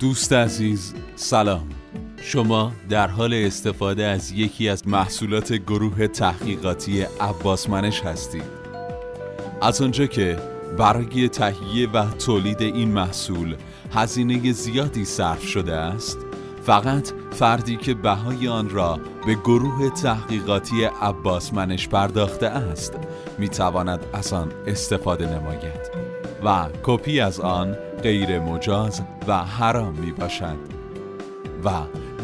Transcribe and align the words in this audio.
دوست 0.00 0.32
عزیز 0.32 0.94
سلام. 1.16 1.68
شما 2.22 2.72
در 2.88 3.06
حال 3.06 3.34
استفاده 3.34 4.04
از 4.04 4.32
یکی 4.32 4.68
از 4.68 4.88
محصولات 4.88 5.52
گروه 5.52 6.06
تحقیقاتی 6.06 7.02
عباس 7.02 7.70
منش 7.70 8.00
هستید. 8.00 8.42
از 9.62 9.82
آنجا 9.82 10.06
که 10.06 10.36
برای 10.78 11.28
تهیه 11.28 11.88
و 11.88 12.10
تولید 12.10 12.62
این 12.62 12.92
محصول 12.92 13.56
هزینه 13.92 14.52
زیادی 14.52 15.04
صرف 15.04 15.42
شده 15.42 15.74
است 15.74 16.18
فقط 16.62 17.08
فردی 17.30 17.76
که 17.76 17.94
بهای 17.94 18.48
آن 18.48 18.70
را 18.70 19.00
به 19.26 19.34
گروه 19.34 19.90
تحقیقاتی 19.90 20.84
عباس 20.84 21.54
منش 21.54 21.88
پرداخته 21.88 22.46
است 22.46 22.92
می‌تواند 23.38 24.06
از 24.12 24.32
آن 24.32 24.52
استفاده 24.66 25.26
نماید. 25.26 25.90
و 26.44 26.66
کپی 26.82 27.20
از 27.20 27.40
آن 27.40 27.76
غیر 28.02 28.40
مجاز 28.40 29.02
و 29.28 29.44
حرام 29.44 29.94
می 29.94 30.12
باشد 30.12 30.56
و 31.64 31.70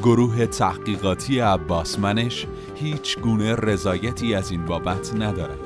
گروه 0.02 0.46
تحقیقاتی 0.46 1.40
عباس 1.40 1.98
منش 1.98 2.46
هیچ 2.74 3.18
گونه 3.18 3.54
رضایتی 3.54 4.34
از 4.34 4.50
این 4.50 4.64
بابت 4.64 5.14
ندارد. 5.14 5.58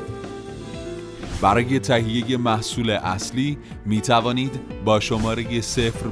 برای 1.43 1.79
تهیه 1.79 2.37
محصول 2.37 2.91
اصلی 2.91 3.59
می 3.87 4.01
توانید 4.01 4.61
با 4.85 5.01
شماره 5.01 5.63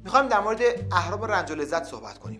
می‌خوایم 0.03 0.27
در 0.27 0.39
مورد 0.39 0.59
اهرام 0.91 1.23
رنج 1.23 1.51
و 1.51 1.55
لذت 1.55 1.83
صحبت 1.83 2.17
کنیم 2.17 2.39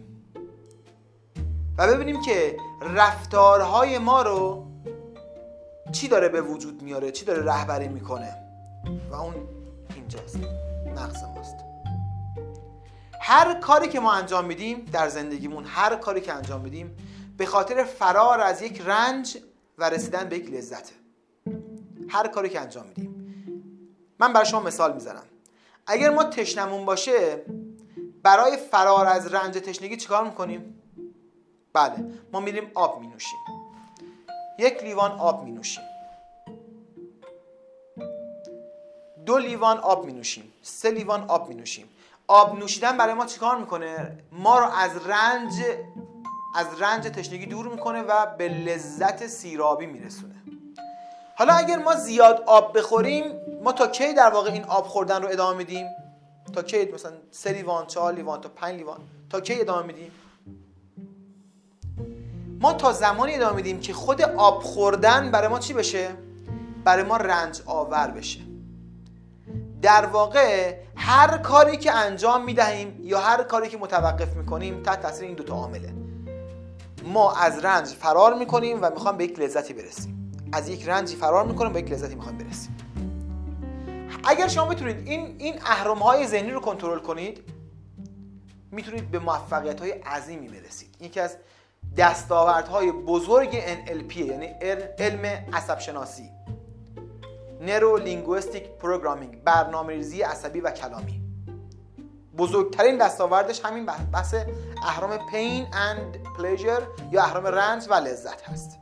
و 1.78 1.88
ببینیم 1.88 2.22
که 2.22 2.58
رفتارهای 2.82 3.98
ما 3.98 4.22
رو 4.22 4.68
چی 5.92 6.08
داره 6.08 6.30
به 6.30 6.42
وجود 6.42 6.82
میاره 6.82 7.12
چی 7.12 7.26
داره 7.26 7.46
رهبری 7.46 7.88
می‌کنه 7.88 8.36
و 9.12 9.16
اون 9.16 9.34
اینجاست. 10.12 10.40
مغز 10.86 11.24
ماست. 11.24 11.56
هر 13.22 13.60
کاری 13.60 13.88
که 13.88 14.00
ما 14.00 14.14
انجام 14.14 14.46
میدیم 14.46 14.86
در 14.94 15.10
زندگیمون 15.10 15.66
هر 15.66 15.96
کاری 15.96 16.22
که 16.22 16.34
انجام 16.34 16.62
میدیم 16.62 16.98
به 17.38 17.46
خاطر 17.46 17.84
فرار 17.84 18.42
از 18.42 18.62
یک 18.62 18.82
رنج 18.86 19.38
و 19.78 19.90
رسیدن 19.90 20.30
به 20.30 20.38
یک 20.38 20.50
لذته 20.50 20.94
هر 22.10 22.28
کاری 22.28 22.50
که 22.50 22.60
انجام 22.60 22.88
میدیم. 22.88 23.36
من 24.20 24.34
برای 24.34 24.46
شما 24.46 24.60
مثال 24.60 24.94
می‌زنم. 24.94 25.24
اگر 25.88 26.10
ما 26.10 26.24
تشنمون 26.24 26.86
باشه 26.86 27.46
برای 28.24 28.58
فرار 28.58 29.06
از 29.06 29.34
رنج 29.34 29.58
تشنگی 29.58 29.98
چیکار 29.98 30.24
می‌کنیم؟ 30.24 30.82
بله 31.74 32.06
ما 32.34 32.40
میریم 32.40 32.72
آب 32.74 33.02
مینوشیم. 33.02 33.40
یک 34.60 34.84
لیوان 34.84 35.12
آب 35.12 35.44
می 35.44 35.52
دو 39.32 39.38
لیوان 39.38 39.78
آب 39.78 40.06
می 40.06 40.14
نوشیم 40.14 40.54
سه 40.62 40.92
لیوان 40.92 41.24
آب 41.28 41.50
می 41.50 41.56
نوشیم 41.56 41.90
آب 42.28 42.60
نوشیدن 42.60 42.98
برای 42.98 43.14
ما 43.14 43.26
چیکار 43.26 43.58
می‌کنه؟ 43.58 44.18
ما 44.32 44.60
رو 44.60 44.66
از 44.66 44.92
رنج 45.06 45.54
از 46.56 46.68
رنج 46.82 47.04
تشنگی 47.04 47.46
دور 47.46 47.68
می‌کنه 47.68 48.02
و 48.02 48.26
به 48.38 48.48
لذت 48.50 49.28
سیرابی 49.28 49.86
میرسونه. 49.86 50.36
حالا 51.36 51.54
اگر 51.54 51.78
ما 51.78 51.96
زیاد 51.96 52.44
آب 52.46 52.78
بخوریم 52.78 53.24
ما 53.64 53.72
تا 53.72 53.88
کی 53.88 54.14
در 54.14 54.30
واقع 54.30 54.52
این 54.52 54.64
آب 54.64 54.88
خوردن 54.88 55.22
رو 55.22 55.30
ادامه 55.30 55.58
میدیم؟ 55.58 55.88
تا 56.54 56.64
کی 56.64 56.92
مثلا 56.92 57.12
سه 57.32 57.52
لیوان 57.52 57.88
چهار 57.88 58.14
لیوان 58.14 58.42
تا 58.42 58.50
پنج 58.50 58.76
لیوان 58.76 59.00
تا 59.30 59.42
کی 59.42 59.62
ادامه 59.62 59.86
میدیم؟ 59.86 60.12
ما 62.60 62.74
تا 62.74 62.94
زمانی 62.94 63.36
ادامه 63.36 63.56
میدیم 63.56 63.80
که 63.80 63.94
خود 63.94 64.22
آب 64.22 64.64
خوردن 64.64 65.32
برای 65.32 65.48
ما 65.48 65.60
چی 65.60 65.74
بشه؟ 65.74 66.10
برای 66.84 67.04
ما 67.04 67.18
رنج 67.18 67.62
آور 67.66 68.08
بشه. 68.08 68.51
در 69.82 70.06
واقع 70.06 70.76
هر 70.96 71.38
کاری 71.38 71.78
که 71.78 71.92
انجام 71.92 72.46
می‌دهیم 72.46 73.00
یا 73.04 73.20
هر 73.20 73.44
کاری 73.44 73.70
که 73.70 73.78
متوقف 73.78 74.36
می‌کنیم 74.36 74.84
تحت 74.84 75.02
تاثیر 75.02 75.26
این 75.26 75.36
دوتا 75.36 75.54
عامله. 75.54 75.94
ما 77.04 77.34
از 77.34 77.66
رنج 77.66 77.88
فرار 77.88 78.34
می‌کنیم 78.34 78.80
و 78.82 78.90
می‌خوام 78.90 79.18
به 79.18 79.24
یک 79.24 79.40
لذتی 79.40 79.74
برسیم. 79.74 80.34
از 80.54 80.70
یک 80.70 80.90
رنجی 80.90 81.16
فرار 81.16 81.46
می‌کنیم 81.46 81.74
به 81.74 81.80
یک 81.80 81.92
لذتی 81.92 82.16
می‌خوام 82.16 82.38
برسیم. 82.38 82.78
اگر 84.24 84.48
شما 84.48 84.66
بتونید 84.66 85.08
این 85.08 85.36
این 85.40 85.60
اهرم 85.66 85.98
های 85.98 86.28
ذهنی 86.28 86.52
رو 86.52 86.60
کنترل 86.60 87.00
کنید 87.00 87.44
می‌تونید 88.72 89.12
به 89.12 89.20
موفقیت 89.20 89.80
های 89.80 89.92
عظیمی 89.92 90.48
برسید. 90.48 90.96
یکی 91.00 91.20
از 91.20 91.38
دستاوردهای 91.98 92.92
بزرگ 92.92 93.52
NLP 93.52 94.18
یعنی 94.18 94.46
علم 95.00 95.26
عصب 95.54 95.80
شناسی 95.80 96.30
Neuro 97.62 97.98
Linguistic 97.98 98.70
Programming 98.70 99.44
برنامه 99.44 99.94
ریزی 99.94 100.22
عصبی 100.22 100.62
و 100.62 100.72
کلامی. 100.72 101.22
بزرگترین 102.38 102.98
دستاوردش 102.98 103.66
همین 103.66 103.86
بحث 103.86 104.36
اهرام 104.84 105.30
pain 105.32 105.68
and 105.74 106.18
pleasure 106.38 106.82
یا 107.12 107.24
اهرام 107.24 107.48
رنج 107.48 107.88
و 107.90 107.94
لذت 107.94 108.50
هست. 108.50 108.80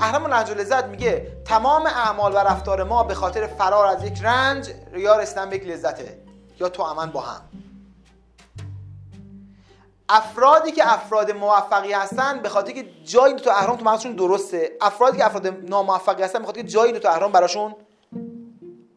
اهرام 0.00 0.26
رنج 0.26 0.50
و 0.50 0.54
لذت 0.54 0.84
میگه 0.84 1.42
تمام 1.44 1.86
اعمال 1.86 2.32
و 2.32 2.38
رفتار 2.38 2.84
ما 2.84 3.02
به 3.02 3.14
خاطر 3.14 3.46
فرار 3.46 3.86
از 3.86 4.04
یک 4.04 4.20
رنج 4.22 4.70
یا 4.96 5.16
رسیدن 5.16 5.50
به 5.50 5.56
یک 5.56 5.66
لذته 5.66 6.18
یا 6.60 6.68
تو 6.68 6.82
امن 6.82 7.10
با 7.10 7.20
هم. 7.20 7.40
افرادی 10.08 10.72
که 10.72 10.92
افراد 10.92 11.30
موفقی 11.30 11.92
هستن 11.92 12.38
به 12.38 12.48
خاطر 12.48 12.72
که 12.72 12.86
جای 13.04 13.32
دو 13.32 13.38
تا 13.38 13.52
اهرام 13.52 13.76
تو 13.76 13.84
مغزشون 13.84 14.12
درسته. 14.12 14.76
افرادی 14.80 15.18
که 15.18 15.26
افراد 15.26 15.46
ناموفقی 15.46 16.22
هستن 16.22 16.38
به 16.38 16.46
خاطر 16.46 16.62
که 16.62 16.68
جای 16.68 16.92
دو 16.92 16.98
تا 16.98 17.10
اهرام 17.10 17.32
براشون 17.32 17.76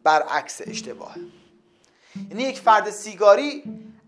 برعکس 0.04 0.60
اشتباهه 0.66 1.20
یعنی 2.30 2.42
یک 2.42 2.60
فرد 2.60 2.90
سیگاری 2.90 3.62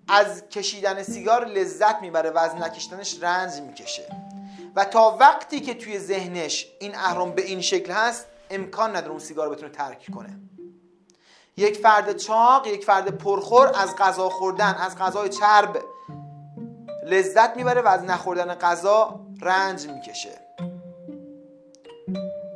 از 0.09 0.49
کشیدن 0.49 1.03
سیگار 1.03 1.45
لذت 1.45 2.03
می‌بره 2.03 2.31
و 2.31 2.39
از 2.39 2.55
نکشیدنش 2.55 3.23
رنج 3.23 3.61
می‌کشه. 3.61 4.17
و 4.77 4.85
تا 4.85 5.17
وقتی 5.21 5.61
که 5.61 5.75
توی 5.75 5.99
ذهنش 5.99 6.67
این 6.81 6.95
اهرام 6.95 7.33
به 7.33 7.43
این 7.43 7.61
شکل 7.61 7.93
هست 7.93 8.27
امکان 8.51 8.91
نداره 8.91 9.11
اون 9.11 9.19
سیگار 9.19 9.49
بتونه 9.49 9.73
ترک 9.73 10.07
کنه. 10.15 10.41
یک 11.57 11.77
فرد 11.77 12.17
چاق 12.17 12.67
یک 12.67 12.85
فرد 12.85 13.19
پرخور 13.19 13.73
از 13.75 13.97
غذا 13.97 14.29
خوردن 14.29 14.75
از 14.75 14.99
غذای 14.99 15.29
چرب 15.29 15.83
لذت 17.11 17.57
می‌بره 17.57 17.83
و 17.83 17.89
از 17.89 18.05
نخوردن 18.05 18.55
غذا 18.55 19.21
رنج 19.43 19.87
می‌کشه. 19.89 20.31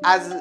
از 0.04 0.34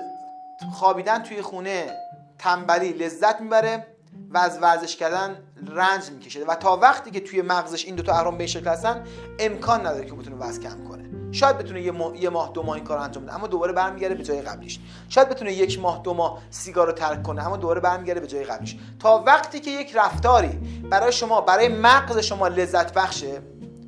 خوابیدن 0.74 1.24
توی 1.24 1.41
خونه 1.41 1.97
تنبلی 2.40 2.94
لذت 2.94 3.41
می‌بره 3.41 3.88
و 4.29 4.38
از 4.38 4.59
ورزش 4.62 4.96
کردن 4.96 5.38
رنج 5.68 6.09
می‌کشه. 6.09 6.46
و 6.46 6.56
تا 6.56 6.78
وقتی 6.78 7.12
که 7.12 7.19
توی 7.19 7.41
مغزش 7.41 7.85
این 7.85 7.96
دو 7.96 8.03
تا 8.03 8.13
اهرام 8.13 8.38
به 8.38 8.47
شکل 8.47 8.68
هستن 8.68 9.03
امکان 9.40 9.88
نداره 9.88 10.06
که 10.06 10.13
بتونه 10.13 10.35
وزن 10.35 10.62
کم 10.62 10.84
کنه. 10.84 11.03
شاید 11.31 11.57
بتونه 11.57 11.81
یه 11.81 11.91
ماه, 11.91 12.18
یه 12.18 12.30
ماه 12.30 12.51
دو 12.53 12.63
ماه 12.63 12.75
این 12.75 12.84
کار 12.84 12.97
انجام 12.97 13.24
بده 13.24 13.35
اما 13.35 13.47
دوباره 13.47 13.74
برمیگرده 13.74 14.16
به 14.16 14.24
جای 14.24 14.41
قبلیش. 14.41 14.80
شاید 15.09 15.30
بتونه 15.30 15.53
یک 15.53 15.80
ماه 15.80 16.01
دو 16.03 16.13
ماه 16.13 16.41
سیگار 16.50 16.88
رو 16.88 16.94
ترک 16.94 17.24
کنه 17.24 17.45
اما 17.45 17.57
دوباره 17.57 17.80
برمیگرده 17.81 18.19
به 18.19 18.27
جای 18.27 18.44
قبلیش. 18.44 18.77
تا 19.00 19.24
وقتی 19.27 19.59
که 19.59 19.71
یک 19.71 19.95
رفتاری 19.95 20.81
برای 20.92 21.12
شما 21.12 21.42
برای 21.42 21.68
مغز 21.68 22.18
شما 22.18 22.48
لذت 22.48 22.94
بخشه 22.94 23.42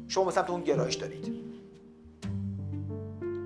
شما 0.08 0.24
مثلا 0.24 0.44
تو 0.44 0.54
اون 0.54 0.62
گرایش 0.62 0.96
دارید. 0.96 1.26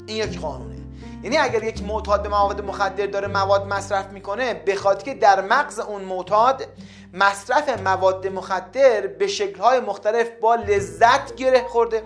این 0.08 0.18
یک 0.18 0.40
قانونه. 0.40 0.76
یعنی 1.24 1.38
اگر 1.38 1.64
یک 1.64 1.84
معتاد 1.84 2.24
به 2.24 2.30
مواد 2.30 2.66
مخدر 2.66 3.06
داره 3.06 3.28
مواد 3.28 3.68
مصرف 3.68 4.12
می‌کنه 4.12 4.54
به 4.54 4.76
خاطر 4.76 5.04
که 5.04 5.14
در 5.14 5.42
مغز 5.42 5.80
اون 5.80 6.02
معتاد 6.02 6.68
مصرف 7.14 7.80
مواد 7.82 8.28
مخدر 8.28 9.08
به 9.08 9.28
شکلهای 9.28 9.80
مختلف 9.80 10.28
با 10.42 10.56
لذت 10.56 11.36
گره 11.36 11.68
خورده 11.68 12.04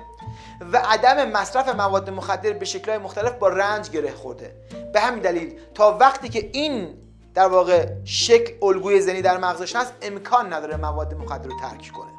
و 0.74 0.78
عدم 0.78 1.32
مصرف 1.32 1.76
مواد 1.76 2.10
مخدر 2.10 2.54
به 2.54 2.66
شکلهای 2.66 2.98
مختلف 2.98 3.32
با 3.32 3.48
رنج 3.48 3.90
گره 3.90 4.12
خورده. 4.12 4.56
به 4.94 5.00
همین 5.00 5.22
دلیل 5.22 5.60
تا 5.74 5.98
وقتی 5.98 6.30
که 6.30 6.50
این 6.54 6.94
در 7.34 7.48
واقع 7.48 7.88
شکل 8.06 8.66
الگوی 8.66 9.02
زنی 9.02 9.22
در 9.22 9.38
مغزش 9.38 9.76
هست 9.76 9.94
امکان 10.02 10.54
نداره 10.54 10.78
مواد 10.78 11.14
مخدر 11.14 11.48
رو 11.48 11.60
ترک 11.60 11.92
کنه. 11.92 12.13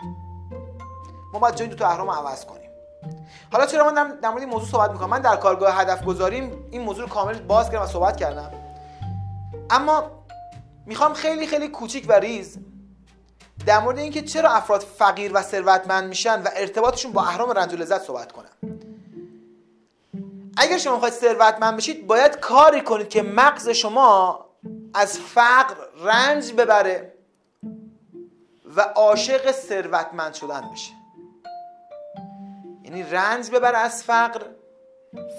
ما 1.35 1.41
باید 1.41 1.55
جای 1.55 1.69
دو 1.69 1.77
تا 1.77 1.89
اهرام 1.89 2.11
عوض 2.11 2.45
کنیم. 2.45 2.71
حالا 3.53 3.67
چرا 3.67 3.91
من 3.91 4.19
در 4.23 4.29
مورد 4.29 4.43
این 4.43 4.51
موضوع 4.51 4.69
صحبت 4.69 4.91
می‌کنم؟ 4.91 5.11
من 5.11 5.21
در 5.21 5.37
کارگاه 5.37 5.81
هدف 5.81 6.05
گذاریم 6.05 6.69
این 6.71 6.83
موضوع 6.83 7.05
رو 7.05 7.11
کامل 7.11 7.39
باز 7.41 7.71
کردم 7.71 7.85
و 7.85 7.87
صحبت 7.87 8.17
کردم. 8.17 8.51
اما 9.71 10.11
می‌خوام 10.87 11.15
خیلی 11.15 11.47
خیلی 11.47 11.69
کوچیک 11.69 12.07
و 12.09 12.13
ریز 12.13 12.59
در 13.67 13.81
مورد 13.81 13.99
اینکه 13.99 14.23
چرا 14.23 14.51
افراد 14.51 14.81
فقیر 14.81 15.31
و 15.35 15.43
ثروتمند 15.43 16.09
میشن 16.09 16.43
و 16.43 16.49
ارتباطشون 16.57 17.13
با 17.13 17.23
اهرام 17.23 17.51
رنج 17.51 17.73
و 17.73 17.77
لذت 17.77 18.03
صحبت 18.03 18.33
کنم. 18.33 18.81
اگر 20.57 20.79
شما 20.79 20.95
می‌خواید 20.95 21.15
ثروتمند 21.15 21.77
بشید 21.77 22.07
باید 22.07 22.37
کاری 22.37 22.81
کنید 22.81 23.09
که 23.09 23.23
مغز 23.23 23.69
شما 23.69 24.45
از 24.95 25.19
فقر 25.19 25.75
رنج 26.05 26.53
ببره 26.53 27.15
و 28.77 28.81
عاشق 28.81 29.53
ثروتمند 29.53 30.35
شدن 30.35 30.71
بشه. 30.73 31.04
یعنی 32.85 33.03
رنج 33.03 33.51
ببره 33.51 33.79
از 33.79 34.05
فقر 34.05 34.43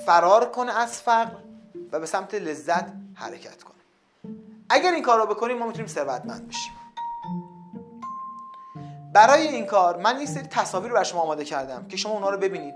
فرار 0.05 0.51
کنه 0.51 0.79
از 0.79 1.01
فقر 1.01 1.35
و 1.91 1.99
به 1.99 2.05
سمت 2.05 2.33
لذت 2.33 2.85
حرکت 3.13 3.63
کنه 3.63 3.75
اگر 4.69 4.91
این 4.91 5.03
کار 5.03 5.19
رو 5.19 5.25
بکنیم 5.25 5.57
ما 5.57 5.67
می‌تونیم 5.67 5.87
ثروتمند 5.87 6.47
بشیم. 6.47 6.73
برای 9.13 9.47
این 9.47 9.65
کار 9.65 9.97
من 9.97 10.19
یه 10.19 10.25
سری 10.25 10.43
تصاویر 10.43 10.89
رو 10.89 10.93
برای 10.93 11.05
شما 11.05 11.21
آماده 11.21 11.45
کردم 11.45 11.87
که 11.87 11.97
شما 11.97 12.13
اونا 12.13 12.29
رو 12.29 12.37
ببینید. 12.37 12.75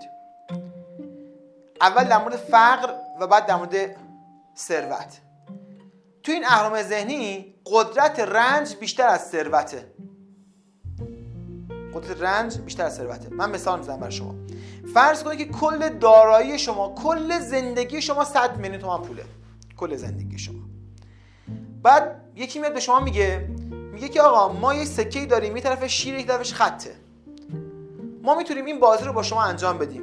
اول 1.82 2.04
در 2.04 2.18
مورد 2.18 2.36
فقر 2.36 2.94
و 3.20 3.28
بعد 3.28 3.46
در 3.46 3.56
مورد 3.56 3.96
ثروت. 4.58 5.18
تو 6.24 6.32
این 6.32 6.46
اهرام 6.46 6.82
ذهنی 6.82 7.56
قدرت 7.66 8.20
رنج 8.20 8.76
بیشتر 8.76 9.08
از 9.08 9.30
ثروته. 9.30 9.92
قدرت 11.94 12.22
رنج 12.22 12.58
بیشتر 12.58 12.86
از 12.86 12.96
ثروته. 12.96 13.30
من 13.30 13.52
مثال 13.52 13.80
می‌زنم 13.80 14.00
برای 14.00 14.12
شما. 14.12 14.39
فرض 14.94 15.24
کنید 15.24 15.38
که 15.38 15.46
کل 15.46 15.90
دارایی 15.90 16.60
شما 16.60 16.96
کل 17.04 17.40
زندگی 17.40 18.02
شما 18.02 18.26
100 18.26 18.58
میلیون 18.58 18.82
تومان 18.82 19.02
پوله. 19.02 19.24
کل 19.78 19.96
زندگی 19.96 20.38
شما. 20.40 20.60
بعد 21.84 22.22
یکی 22.36 22.60
میاد 22.60 22.74
به 22.74 22.80
شما 22.80 23.00
میگه 23.00 23.50
میگه 23.94 24.10
که 24.10 24.22
آقا 24.22 24.54
ما 24.54 24.74
یه 24.74 24.86
سکه 24.86 25.26
داریم 25.26 25.56
یه 25.56 25.64
طرف 25.64 25.86
شیر 25.86 26.16
یک 26.16 26.28
طرفش 26.28 26.54
خطه. 26.54 26.96
ما 28.24 28.36
می‌تونیم 28.36 28.66
این 28.66 28.80
بازی 28.80 29.06
رو 29.06 29.14
با 29.14 29.24
شما 29.24 29.44
انجام 29.44 29.78
بدیم. 29.78 30.02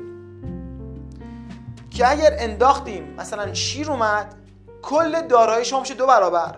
که 1.91 2.11
اگر 2.11 2.37
انداختیم 2.39 3.15
مثلا 3.19 3.55
شیر 3.55 3.91
اومد 3.91 4.35
کل 4.83 5.27
دارایی 5.27 5.65
شما 5.65 5.81
میشه 5.81 5.95
دو 5.95 6.07
برابر. 6.07 6.57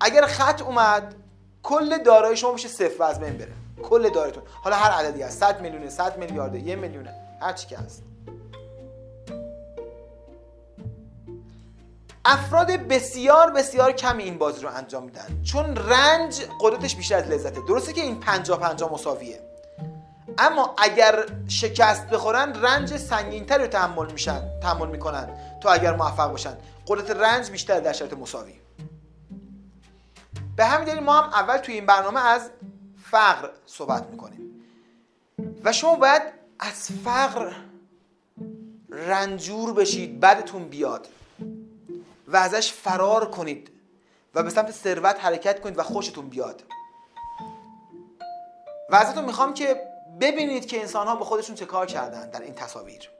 اگر 0.00 0.26
خط 0.26 0.62
اومد 0.62 1.14
کل 1.62 1.98
دارایی 2.02 2.36
شما 2.36 2.52
میشه 2.52 2.68
صفر 2.68 3.00
و 3.00 3.02
از 3.02 3.20
بین 3.20 3.32
بره. 3.32 3.52
کل 3.82 4.08
دارایتون 4.08 4.42
حالا 4.62 4.76
هر 4.76 4.90
عددی 4.90 5.22
هست. 5.22 5.38
100 5.38 5.60
میلیونه 5.60 5.88
100 5.88 6.18
میلیارده 6.18 6.58
یه 6.58 6.76
میلیونه. 6.76 7.14
هر 7.40 7.52
چی 7.52 7.66
که 7.66 7.78
هست. 7.78 8.02
افراد 12.24 12.70
بسیار 12.70 13.50
بسیار 13.50 13.92
کمی 13.92 14.22
این 14.22 14.38
بازی 14.38 14.62
رو 14.62 14.68
انجام 14.76 15.02
میدن. 15.02 15.42
چون 15.42 15.76
رنج 15.76 16.42
قدرتش 16.60 16.96
بیشتر 16.96 17.16
از 17.16 17.28
لذته. 17.28 17.60
درسته 17.68 17.92
که 17.92 18.00
این 18.00 18.20
50 18.20 18.60
50 18.60 18.92
مساویه. 18.92 19.40
اما 20.38 20.74
اگر 20.78 21.24
شکست 21.48 22.06
بخورن 22.06 22.62
رنج 22.62 22.96
سنگینتری 22.96 23.62
رو 23.62 23.68
تحمل 23.68 24.12
میشن 24.12 24.60
تحمل 24.60 24.88
می‌کنن 24.88 25.28
تا 25.60 25.70
اگر 25.70 25.96
موفق 25.96 26.30
باشن. 26.30 26.56
قدرت 26.86 27.10
رنج 27.10 27.50
بیشتر 27.50 27.80
در 27.80 27.92
شرط 27.92 28.12
مساوی. 28.12 28.54
به 30.56 30.64
همین 30.64 30.84
دلیل 30.84 31.00
ما 31.00 31.20
هم 31.20 31.30
اول 31.30 31.56
توی 31.56 31.74
این 31.74 31.86
برنامه 31.86 32.26
از 32.26 32.50
فقر 33.10 33.50
صحبت 33.66 34.06
می‌کنیم. 34.06 34.64
و 35.64 35.72
شما 35.72 35.96
باید 35.96 36.22
از 36.58 36.88
فقر 37.04 37.52
رنجور 38.90 39.72
بشید 39.72 40.20
بعدتون 40.20 40.68
بیاد 40.68 41.08
و 42.28 42.36
ازش 42.36 42.72
فرار 42.72 43.30
کنید 43.30 43.70
و 44.34 44.42
به 44.42 44.50
سمت 44.50 44.70
ثروت 44.70 45.24
حرکت 45.24 45.60
کنید 45.60 45.78
و 45.78 45.82
خوشتون 45.82 46.28
بیاد. 46.28 46.62
و 48.90 48.94
ازتون 48.94 49.24
می‌خوام 49.24 49.54
که 49.54 49.82
ببینید 50.20 50.66
که 50.66 50.80
انسان 50.80 51.06
ها 51.06 51.16
به 51.16 51.24
خودشون 51.24 51.54
چه 51.54 51.66
کار 51.66 51.86
کردن 51.86 52.30
در 52.30 52.40
این 52.40 52.54
تصاویر 52.54 53.10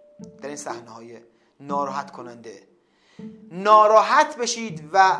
در 0.43 0.49
این 0.49 0.57
صحنه 0.57 0.91
های 0.91 1.19
ناراحت 1.61 2.11
کننده. 2.11 2.63
ناراحت 3.51 4.37
بشید 4.37 4.91
و 4.93 5.19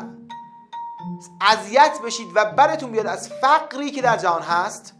اذیت 1.41 1.99
بشید 2.05 2.27
و 2.35 2.45
براتون 2.45 2.91
بیاد 2.91 3.07
از 3.07 3.29
فقری 3.29 3.91
که 3.91 4.01
در 4.01 4.17
جهان 4.17 4.41
هست 4.41 4.93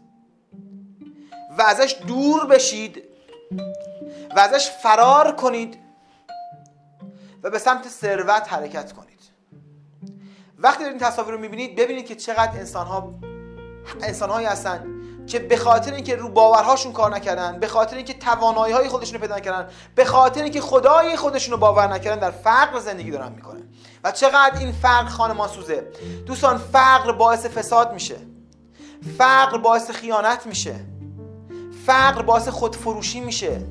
و 1.58 1.62
ازش 1.62 1.96
دور 2.06 2.46
بشید 2.46 3.02
و 4.36 4.40
ازش 4.40 4.70
فرار 4.70 5.36
کنید 5.36 5.78
و 7.42 7.50
به 7.50 7.58
سمت 7.58 7.88
ثروت 7.88 8.52
حرکت 8.52 8.92
کنید. 8.92 9.20
وقتی 10.58 10.84
دارید 10.84 11.02
این 11.02 11.10
تصاویر 11.10 11.34
رو 11.34 11.40
می‌بینید 11.40 11.76
ببینید 11.76 12.06
که 12.06 12.14
چقدر 12.14 12.58
انسان 12.58 12.86
ها 12.86 13.14
انسان 14.02 14.30
هایی 14.30 14.46
هستن 14.46 14.99
که 15.30 15.38
به 15.38 15.56
خاطر 15.56 15.94
اینکه 15.94 16.16
رو 16.16 16.28
باورهاشون 16.28 16.92
کار 16.92 17.14
نکردن 17.14 17.60
به 17.60 17.66
خاطر 17.66 17.96
اینکه 17.96 18.14
توانایی 18.14 18.74
های 18.74 18.88
خودشون 18.88 19.14
رو 19.14 19.20
پیدا 19.20 19.36
نکردن 19.36 19.68
به 19.94 20.04
خاطر 20.04 20.42
اینکه 20.42 20.60
خدای 20.60 21.16
خودشون 21.16 21.52
رو 21.52 21.58
باور 21.58 21.86
نکردن 21.92 22.20
در 22.20 22.30
فقر 22.30 22.78
زندگی 22.78 23.10
دارن 23.10 23.32
می‌کنن. 23.32 23.62
و 24.04 24.12
چقدر 24.12 24.58
این 24.58 24.72
فقر 24.72 25.08
خانمان 25.08 25.48
سوزه؟ 25.48 25.88
دوستان 26.26 26.58
فقر 26.58 27.12
باعث 27.12 27.46
فساد 27.46 27.92
میشه. 27.92 28.16
فقر 29.18 29.58
باعث 29.58 29.90
خیانت 29.90 30.46
میشه. 30.46 30.74
فقر 31.86 32.22
باعث 32.22 32.48
خودفروشی 32.48 33.20
میشه. 33.20 33.66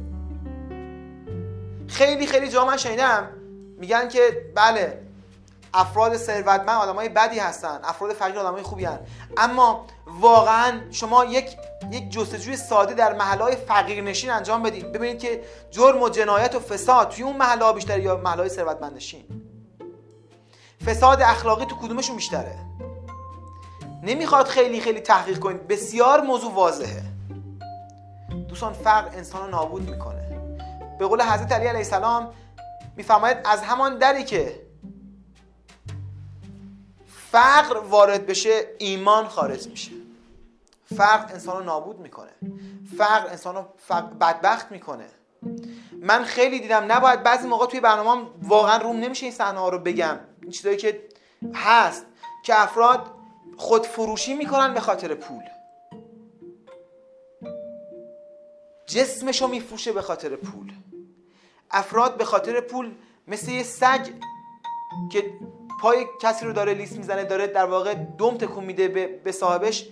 خیلی 1.88 2.28
خیلی 2.28 2.50
جا 2.50 2.66
من 2.66 2.78
شنیدم. 2.78 3.30
میگن 3.78 4.08
که 4.08 4.52
بله 4.56 5.09
افراد 5.74 6.18
ثروتمند 6.18 6.70
آدمای 6.70 7.10
بدی 7.10 7.40
هستن 7.40 7.80
افراد 7.84 8.14
فقیر 8.14 8.40
آدمای 8.40 8.62
خوبی 8.62 8.86
هستن. 8.86 9.06
اما 9.38 9.86
واقعا 10.08 10.82
شما 10.92 11.26
یک 11.26 11.58
یک 11.92 12.10
جستجوی 12.10 12.58
ساده 12.58 12.94
در 12.94 13.14
محلهای 13.14 13.56
فقیر 13.56 14.04
نشین 14.04 14.32
انجام 14.32 14.64
بدید 14.64 14.92
ببینید 14.92 15.20
که 15.20 15.44
جرم 15.72 16.02
و 16.02 16.10
جنایت 16.10 16.56
و 16.56 16.60
فساد 16.60 17.10
توی 17.10 17.24
اون 17.24 17.38
محله 17.38 17.74
بیشتره 17.74 18.04
یا 18.04 18.16
محلهای 18.16 18.50
ثروتمند 18.50 18.96
نشین 18.96 19.26
فساد 20.86 21.22
اخلاقی 21.22 21.66
تو 21.66 21.76
کدومشون 21.76 22.16
بیشتره؟ 22.16 22.56
نمی‌خواد 24.04 24.48
خیلی 24.48 24.82
خیلی 24.82 25.00
تحقیق 25.00 25.40
کنید. 25.40 25.68
بسیار 25.68 26.22
موضوع 26.22 26.54
واضحه. 26.54 27.04
دوستان 28.48 28.74
فقر 28.74 29.10
انسان 29.18 29.42
رو 29.42 29.48
نابود 29.48 29.90
می‌کنه. 29.90 30.40
به 31.00 31.08
قول 31.08 31.22
حضرت 31.22 31.52
علی 31.52 31.68
علیه 31.68 31.80
السلام 31.80 32.30
میفرماید 32.96 33.38
از 33.46 33.62
همان 33.62 33.98
دری 33.98 34.24
که 34.24 34.69
فقر 37.32 37.78
وارد 37.78 38.26
بشه 38.26 38.76
ایمان 38.78 39.28
خارج 39.28 39.68
میشه. 39.68 39.92
فقر 40.98 41.34
انسان 41.34 41.58
رو 41.58 41.64
نابود 41.64 42.00
می‌کنه. 42.00 42.32
فقر 42.98 43.30
انسان 43.30 43.56
رو 43.56 43.66
بدبخت 44.22 44.72
می‌کنه. 44.72 45.06
من 46.02 46.24
خیلی 46.24 46.60
دیدم 46.60 46.92
نباید 46.92 47.24
بعضی 47.24 47.48
موقع 47.48 47.66
توی 47.66 47.80
برنامه 47.80 48.28
واقعا 48.44 48.78
روم 48.78 48.96
نمیشه 48.96 49.26
این 49.26 49.36
صحنه 49.36 49.60
ها 49.60 49.70
رو 49.70 49.80
بگم. 49.80 50.20
این 50.42 50.52
چیزایی 50.52 50.78
که 50.78 51.02
هست 51.54 52.06
که 52.44 52.62
افراد 52.62 53.12
خودفروشی 53.58 54.34
می‌کنن 54.34 54.74
به 54.74 54.80
خاطر 54.80 55.14
پول. 55.14 55.44
جسمشو 58.86 59.48
میفروشه 59.48 59.92
به 59.92 60.02
خاطر 60.02 60.36
پول. 60.36 60.74
افراد 61.72 62.18
به 62.18 62.26
خاطر 62.26 62.62
پول 62.62 62.96
مثل 63.28 63.52
یه 63.52 63.64
سگ 63.64 64.08
که 65.12 65.34
پای 65.80 66.06
کسی 66.22 66.46
رو 66.46 66.54
داره 66.54 66.74
لیست 66.74 66.98
می‌زنه 66.98 67.24
داره 67.24 67.48
در 67.48 67.66
واقع 67.66 67.94
دم 67.94 68.38
تکون 68.38 68.64
میده 68.64 68.88
به 69.24 69.32
صاحبش 69.32 69.86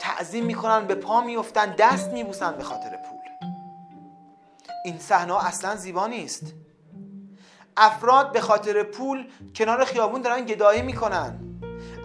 تعظیم 0.00 0.44
می‌کنن 0.44 0.86
به 0.86 0.94
پا 0.94 1.20
میفتن 1.20 1.74
دست 1.78 2.12
میبوسن 2.12 2.52
به 2.52 2.62
خاطر 2.62 2.90
پول. 2.90 3.48
این 4.84 4.98
صحنه 4.98 5.46
اصلا 5.46 5.76
زیبا 5.76 6.06
نیست. 6.06 6.54
افراد 7.76 8.32
به 8.32 8.40
خاطر 8.40 8.82
پول 8.82 9.26
کنار 9.54 9.84
خیابون 9.84 10.22
دارن 10.22 10.44
گدایی 10.44 10.82
می‌کنن. 10.82 11.38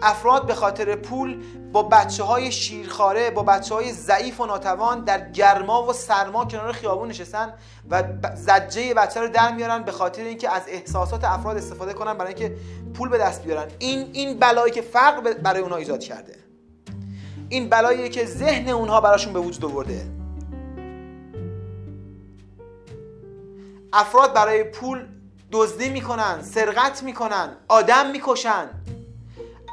افراد 0.02 0.46
به 0.46 0.54
خاطر 0.54 0.96
پول 0.96 1.42
با 1.74 1.82
بچه 1.82 2.22
های 2.22 2.52
شیرخاره 2.52 3.30
با 3.30 3.42
بچه 3.42 3.74
های 3.74 3.92
ضعیف 3.92 4.40
و 4.40 4.46
ناتوان 4.46 5.04
در 5.04 5.30
گرما 5.30 5.86
و 5.86 5.92
سرما 5.92 6.44
کنار 6.44 6.72
خیابون 6.72 7.08
نشستن 7.08 7.52
و 7.90 8.02
زجه 8.36 8.94
بچه 8.94 9.20
رو 9.20 9.28
در 9.28 9.54
میارن 9.54 9.82
به 9.82 9.92
خاطر 9.92 10.24
اینکه 10.24 10.50
از 10.50 10.62
احساسات 10.68 11.24
افراد 11.24 11.56
استفاده 11.56 11.92
کنن 11.92 12.14
برای 12.14 12.34
اینکه 12.34 12.56
پول 12.94 13.08
به 13.08 13.18
دست 13.18 13.42
بیارن. 13.42 13.66
این 13.78 14.10
این 14.12 14.38
بلایی 14.38 14.72
که 14.72 14.82
فقر 14.82 15.32
برای 15.32 15.62
اونها 15.62 15.76
ایجاد 15.76 16.00
کرده. 16.00 16.36
این 17.48 17.68
بلایی 17.68 18.08
که 18.08 18.26
ذهن 18.26 18.68
اونها 18.68 19.00
براشون 19.00 19.32
به 19.32 19.40
وجود 19.40 19.64
آورده. 19.64 20.06
افراد 23.92 24.32
برای 24.32 24.64
پول 24.64 25.06
دزدی 25.52 25.88
می‌کنن 25.88 26.42
سرقت 26.42 27.02
می‌کنن 27.02 27.56
آدم 27.68 28.10
می‌کشن. 28.10 28.70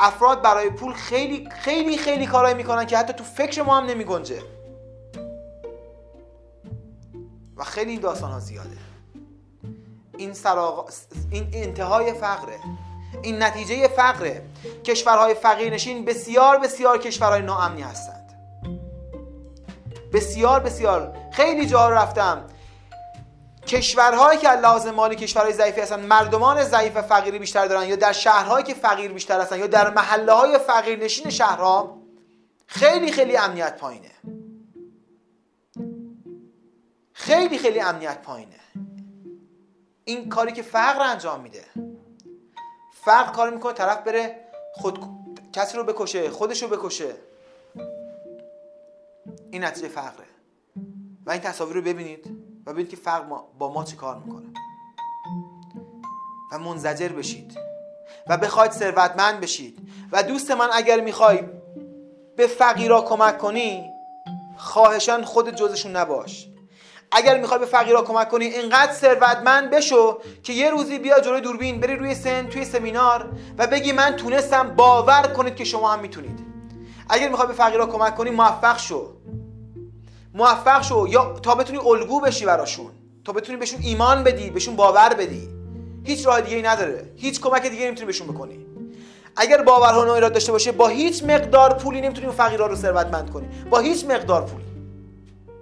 افراد 0.02 0.42
برای 0.42 0.70
پول 0.70 0.94
خیلی 0.94 1.50
خیلی 1.50 1.98
خیلی 1.98 2.26
کارایی 2.26 2.56
می‌کنن 2.56 2.86
که 2.86 2.98
حتی 2.98 3.14
تو 3.14 3.24
فکر 3.24 3.64
ما 3.64 3.78
هم 3.78 3.86
نمی 3.86 4.04
گنجه 4.04 4.42
و 7.58 7.64
خیلی 7.64 7.92
این 7.92 8.02
داستان 8.02 8.32
ها 8.32 8.40
زیاده. 8.40 8.78
این, 10.18 10.34
سراغ... 10.34 10.90
این 11.32 11.50
انتهای 11.54 12.14
فقره. 12.14 12.60
این 13.22 13.44
نتیجه 13.44 13.88
فقره. 13.88 14.42
کشورهای 14.84 15.34
فقیر 15.34 15.74
نشین 15.74 16.06
بسیار 16.06 16.60
بسیار 16.60 16.98
کشورهای 16.98 17.42
ناامنی 17.42 17.82
هستند. 17.82 18.34
بسیار 20.14 20.60
بسیار. 20.60 21.18
خیلی 21.32 21.66
جا 21.66 21.90
رفتم. 21.90 22.46
کشورهایی 23.72 24.40
که 24.40 24.50
لحاظ 24.50 24.88
مالی 24.88 25.16
کشورهای 25.16 25.54
ضعیفی 25.54 25.82
هستن 25.82 26.06
مردمان 26.06 26.64
ضعیف 26.64 26.96
و 26.96 27.02
فقیری 27.02 27.40
بیشتر 27.40 27.68
دارن 27.68 27.90
یا 27.90 27.96
در 27.96 28.12
شهرهایی 28.12 28.66
که 28.66 28.74
فقیر 28.74 29.12
بیشتر 29.12 29.42
هستن 29.42 29.60
یا 29.60 29.68
در 29.68 29.94
محله 29.94 30.32
های 30.32 30.58
فقیر 30.58 31.00
نشین 31.00 31.30
شهرها 31.30 31.98
خیلی 32.68 33.12
خیلی 33.12 33.38
امنیت 33.38 33.78
پایینه. 33.78 34.12
خیلی 37.14 37.58
خیلی 37.58 37.80
امنیت 37.80 38.22
پایینه. 38.22 38.60
این 40.06 40.30
کاری 40.30 40.52
که 40.52 40.62
فقر 40.62 41.02
انجام 41.02 41.42
میده. 41.42 41.66
فقر 43.04 43.32
کار 43.32 43.50
می‌کنه 43.50 43.74
طرف 43.74 44.04
بره 44.04 44.36
خود 44.74 45.00
کسی 45.54 45.78
رو 45.78 45.84
بکشه 45.84 46.30
خودش 46.30 46.64
رو 46.64 46.70
بکشه. 46.70 47.16
این 49.52 49.64
نتیجه 49.64 49.88
فقره. 49.88 50.26
و 51.26 51.32
این 51.32 51.42
تصاویر 51.42 51.76
رو 51.76 51.82
ببینید. 51.82 52.51
و 52.66 52.72
ببینید 52.72 52.92
که 52.92 52.98
فقر 52.98 53.26
با 53.60 53.74
ما 53.74 53.84
چه 53.84 53.96
کار 53.96 54.22
می‌کنه. 54.26 54.46
و 56.52 56.60
منزجر 56.60 57.08
بشید. 57.08 57.58
و 58.28 58.38
بخواید 58.38 58.72
ثروتمند 58.72 59.40
بشید. 59.40 59.80
و 60.12 60.24
دوست 60.24 60.52
من 60.52 60.70
اگر 60.74 61.00
می‌خوای 61.00 61.44
به 62.38 62.48
فقیرا 62.48 63.02
کمک 63.02 63.38
کنی 63.38 63.90
خواهشان 64.58 65.24
خود 65.24 65.56
جزشون 65.56 65.96
نباش. 65.96 66.48
اگر 67.12 67.40
می‌خوای 67.40 67.60
به 67.60 67.66
فقیرا 67.66 68.02
کمک 68.02 68.30
کنی 68.30 68.46
اینقدر 68.46 68.92
ثروتمند 68.92 69.70
بشو 69.70 70.22
که 70.44 70.54
یه 70.54 70.70
روزی 70.70 71.00
بیا 71.00 71.20
جلوی 71.20 71.42
دوربین 71.42 71.80
بری 71.80 71.96
روی 71.96 72.16
سن 72.16 72.48
توی 72.48 72.66
سمینار 72.66 73.30
و 73.58 73.68
بگی 73.68 73.92
من 73.92 74.16
تونستم 74.16 74.76
باور 74.76 75.22
کنید 75.22 75.56
که 75.56 75.64
شما 75.64 75.94
هم 75.94 76.00
می‌تونید. 76.00 76.40
اگر 77.10 77.30
می‌خوای 77.30 77.48
به 77.48 77.54
فقیرا 77.54 77.86
کمک 77.86 78.16
کنی 78.16 78.30
موفق 78.30 78.80
شو. 78.80 79.14
موفق 80.34 80.82
شو 80.82 81.08
یا 81.10 81.40
تا 81.44 81.56
بتونی 81.56 81.80
الگو 81.86 82.20
بشی 82.20 82.46
براشون 82.46 82.92
تا 83.26 83.34
بتونی 83.34 83.58
بهشون 83.58 83.80
ایمان 83.84 84.24
بدی 84.24 84.50
بهشون 84.50 84.76
باور 84.76 85.14
بدی. 85.14 85.50
هیچ 86.04 86.26
راه 86.28 86.42
دیگه 86.42 86.56
ای 86.56 86.62
نداره. 86.62 87.10
هیچ 87.16 87.42
کمک 87.42 87.68
دیگه 87.68 87.86
نمی‌تونی 87.86 88.06
بهشون 88.06 88.28
بکنی. 88.28 88.66
اگر 89.36 89.62
باورها 89.62 90.06
و 90.06 90.10
ایراد 90.10 90.34
داشته 90.34 90.52
باشه 90.52 90.72
با 90.72 90.88
هیچ 90.88 91.24
مقدار 91.24 91.74
پولی 91.74 92.02
نمی‌تونی 92.02 92.28
اون 92.28 92.36
فقیرها 92.36 92.68
رو 92.68 92.76
ثروتمند 92.76 93.30
کنی. 93.30 93.48
با 93.70 93.80
هیچ 93.80 94.06
مقدار 94.06 94.42
پولی. 94.42 94.64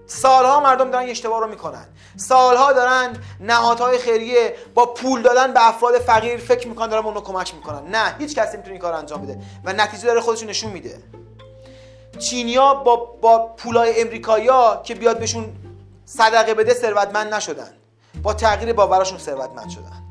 سالها 0.05 0.59
مردم 0.59 0.91
دارن 0.91 1.09
اشتباه 1.09 1.39
رو 1.39 1.47
می‌کنن. 1.47 1.85
سالها 2.15 2.73
دارن 2.73 3.17
نهادهای 3.39 3.97
خیریه 3.97 4.55
با 4.73 4.85
پول 4.85 5.21
دادن 5.21 5.53
به 5.53 5.67
افراد 5.67 5.93
فقیر 5.93 6.37
فکر 6.37 6.67
می‌کنن 6.67 6.87
دارن 6.87 7.05
اونو 7.05 7.21
کمک 7.21 7.55
می‌کنن. 7.55 7.87
نه 7.91 8.15
هیچ 8.19 8.35
کسی 8.35 8.53
نمی‌تونه 8.53 8.71
این 8.71 8.81
کار 8.81 8.93
انجام 8.93 9.21
بده 9.21 9.39
و 9.65 9.73
نتیجه 9.73 10.07
داره 10.07 10.21
خودشون 10.21 10.49
نشون 10.49 10.71
میده. 10.71 10.99
چینیا 12.19 12.73
با 12.73 12.95
با 12.95 13.47
پولای 13.47 14.01
امریکایا 14.01 14.81
که 14.83 14.95
بیاد 14.95 15.19
بهشون 15.19 15.55
صدقه 16.05 16.53
بده 16.53 16.73
ثروتمند 16.73 17.33
نشدن. 17.33 17.73
با 18.23 18.33
تغییر 18.33 18.73
باوراشون 18.73 19.17
ثروتمند 19.17 19.69
شدن. 19.69 20.03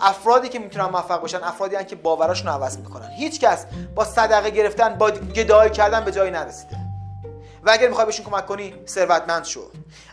افرادی 0.00 0.48
که 0.48 0.58
می‌تونن 0.58 0.84
موفق 0.84 1.20
باشن 1.20 1.42
افرادی 1.42 1.76
هن 1.76 1.84
که 1.84 1.96
باوراشون 1.96 2.48
عوض 2.48 2.78
می‌کنن. 2.78 3.10
هیچ 3.10 3.40
کس 3.40 3.66
با 3.94 4.04
صدقه 4.04 4.50
گرفتن 4.50 4.94
با 4.94 5.10
گدای 5.10 5.70
کردن 5.70 6.04
به 6.04 6.12
جایی 6.12 6.30
نرسیده. 6.30 6.76
و 7.62 7.70
اگر 7.70 7.88
می‌خوای 7.88 8.06
بهشون 8.06 8.26
کمک 8.26 8.46
کنی 8.46 8.74
ثروتمند 8.86 9.44
شو. 9.44 9.60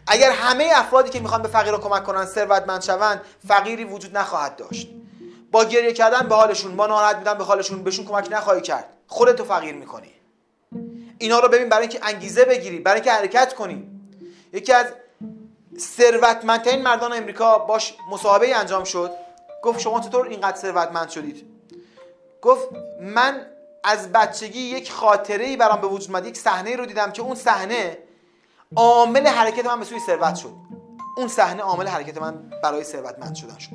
اگر 0.07 0.31
همه 0.31 0.71
افرادی 0.75 1.09
که 1.09 1.19
می‌خوان 1.19 1.41
به 1.41 1.47
فقیرها 1.47 1.77
کمک 1.77 2.03
کنن 2.03 2.25
ثروتمند 2.25 2.81
شوند 2.81 3.21
فقیری 3.47 3.83
وجود 3.83 4.17
نخواهد 4.17 4.55
داشت. 4.55 4.87
با 5.51 5.63
گریه 5.63 5.93
کردن 5.93 6.27
به 6.27 6.35
حالشون 6.35 6.75
با 6.75 6.87
ناراحت 6.87 7.17
بودن 7.17 7.33
به 7.33 7.43
حالشون 7.43 7.83
بهشون 7.83 8.05
کمک 8.05 8.27
نخواهی 8.31 8.61
کرد. 8.61 8.85
خودتو 9.07 9.43
فقیر 9.43 9.75
می‌کنی. 9.75 10.11
اینا 11.17 11.39
رو 11.39 11.49
ببین 11.49 11.69
برای 11.69 11.81
اینکه 11.81 11.99
انگیزه 12.03 12.45
بگیری 12.45 12.79
برای 12.79 13.01
اینکه 13.01 13.11
حرکت 13.11 13.53
کنی. 13.53 13.87
یکی 14.53 14.73
از 14.73 14.85
ثروتمندترین 15.79 16.81
مردان 16.81 17.13
امریکا 17.13 17.57
باش 17.57 17.97
مصاحبه 18.11 18.55
انجام 18.55 18.83
شد. 18.83 19.11
گفت 19.63 19.79
شما 19.79 19.99
چطور 19.99 20.27
اینقدر 20.27 20.57
ثروتمند 20.57 21.09
شدید؟ 21.09 21.45
گفت 22.41 22.69
من 23.01 23.45
از 23.83 24.11
بچگی 24.11 24.59
یک 24.59 24.91
خاطره 24.91 25.45
ای 25.45 25.57
برام 25.57 25.81
به 25.81 25.87
وجود 25.87 26.09
اومد 26.09 26.25
یک 26.25 26.37
صحنه 26.37 26.75
رو 26.75 26.85
دیدم 26.85 27.11
که 27.11 27.21
اون 27.21 27.35
صحنه 27.35 27.97
عامل 28.75 29.27
حرکت 29.27 29.65
من 29.65 29.79
به 29.79 29.85
سوی 29.85 29.99
ثروت 29.99 30.35
شد. 30.35 30.53
اون 31.17 31.27
صحنه 31.27 31.63
عامل 31.63 31.87
حرکت 31.87 32.17
من 32.17 32.49
برای 32.63 32.83
ثروتمند 32.83 33.35
شدن 33.35 33.57
شد. 33.57 33.69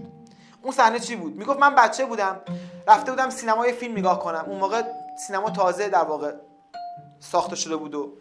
اون 0.62 0.72
صحنه 0.72 0.98
چی 0.98 1.16
بود؟ 1.16 1.36
می‌گفت 1.36 1.60
من 1.60 1.74
بچه 1.74 2.04
بودم. 2.04 2.40
رفته 2.88 3.10
بودم 3.10 3.30
سینمای 3.30 3.72
فیلم 3.72 3.98
نگاه 3.98 4.18
کنم. 4.18 4.44
اون 4.46 4.58
موقع 4.58 4.82
سینما 5.26 5.50
تازه 5.50 5.88
در 5.88 6.04
واقع 6.04 6.32
ساخته 7.20 7.56
شده 7.56 7.76
بود 7.76 7.94
و 7.94 8.12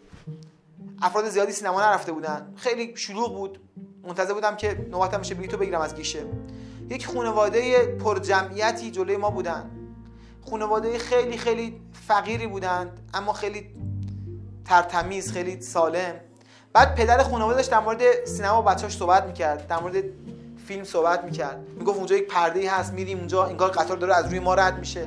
افراد 1.02 1.28
زیادی 1.28 1.52
سینما 1.52 1.80
نرفته 1.80 2.12
بودن. 2.12 2.54
خیلی 2.56 2.96
شلوغ 2.96 3.36
بود. 3.36 3.60
منتظر 4.02 4.34
بودم 4.34 4.56
که 4.56 4.86
نوبتم 4.90 5.18
بشه 5.18 5.34
بلیتو 5.34 5.56
بگیرم 5.56 5.80
از 5.80 5.94
گیشه. 5.94 6.22
یک 6.88 7.06
خانواده 7.06 7.86
پر 7.86 8.18
جمعیتی 8.18 8.90
جلوی 8.90 9.16
ما 9.16 9.30
بودن. 9.30 9.70
خانواده 10.50 10.98
خیلی 10.98 11.38
خیلی 11.38 11.80
فقیری 12.06 12.46
بودند 12.46 13.10
اما 13.14 13.32
خیلی 13.32 13.70
ترتمیز 14.64 15.32
خیلی 15.32 15.60
سالم. 15.60 16.14
بعد 16.72 16.94
پدر 16.94 17.22
خانوادهش 17.22 17.66
در 17.66 17.80
مورد 17.80 18.24
سینما 18.24 18.62
و 18.62 18.64
بچه‌اش 18.64 18.96
صحبت 18.96 19.24
می‌کرد. 19.24 19.66
در 19.66 19.80
مورد 19.80 20.04
فیلم 20.70 20.84
صحبت 20.84 21.24
می‌کرد. 21.24 21.58
می‌گفت 21.76 21.98
اونجا 21.98 22.16
یک 22.16 22.28
پرده 22.28 22.70
هست 22.70 22.92
میریم 22.92 23.18
اونجا 23.18 23.44
انگار 23.44 23.70
قطار 23.70 23.96
داره 23.96 24.14
از 24.14 24.26
روی 24.26 24.38
ما 24.38 24.54
رد 24.54 24.78
میشه. 24.78 25.06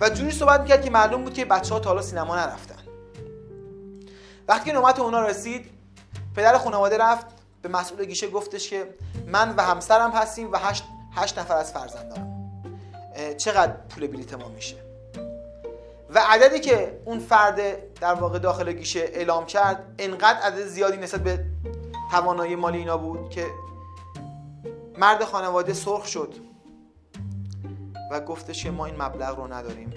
و 0.00 0.08
جوری 0.08 0.30
صحبت 0.30 0.60
می‌کرد 0.60 0.84
که 0.84 0.90
معلوم 0.90 1.24
بود 1.24 1.34
که 1.34 1.44
بچه 1.44 1.74
ها 1.74 1.80
تا 1.80 1.90
حالا 1.90 2.02
سینما 2.02 2.36
نرفتن. 2.36 2.82
وقتی 4.48 4.72
نوبت 4.72 5.00
اونا 5.00 5.26
رسید 5.26 5.66
پدر 6.36 6.58
خانواده 6.58 6.98
رفت 6.98 7.26
به 7.62 7.68
مسئول 7.68 8.04
گیشه 8.04 8.30
گفتش 8.30 8.70
که 8.70 8.94
من 9.26 9.54
و 9.56 9.62
همسرم 9.62 10.10
هستیم 10.10 10.52
و 10.52 10.56
هشت, 10.56 10.84
هشت 11.16 11.38
نفر 11.38 11.56
از 11.56 11.72
فرزندانم. 11.72 12.62
چقدر 13.36 13.72
پول 13.72 14.06
بلیت 14.06 14.34
ما 14.34 14.48
میشه؟ 14.48 14.76
و 16.14 16.22
عددی 16.28 16.60
که 16.60 17.00
اون 17.04 17.18
فرد 17.18 17.60
در 18.00 18.14
واقع 18.14 18.38
داخل 18.38 18.72
گیشه 18.72 19.00
اعلام 19.00 19.46
کرد 19.46 19.94
انقدر 19.98 20.38
عدد 20.38 20.66
زیادی 20.66 20.96
نسبت 20.96 21.20
به 21.20 21.44
توانایی 22.10 22.56
مالی 22.56 22.78
اینا 22.78 22.96
بود 22.96 23.30
که 23.30 23.46
مرد 24.98 25.24
خانواده 25.24 25.72
سرخ 25.72 26.06
شد 26.06 26.34
و 28.10 28.20
گفتش 28.20 28.64
که 28.64 28.70
ما 28.70 28.86
این 28.86 29.02
مبلغ 29.02 29.38
رو 29.38 29.52
نداریم. 29.52 29.90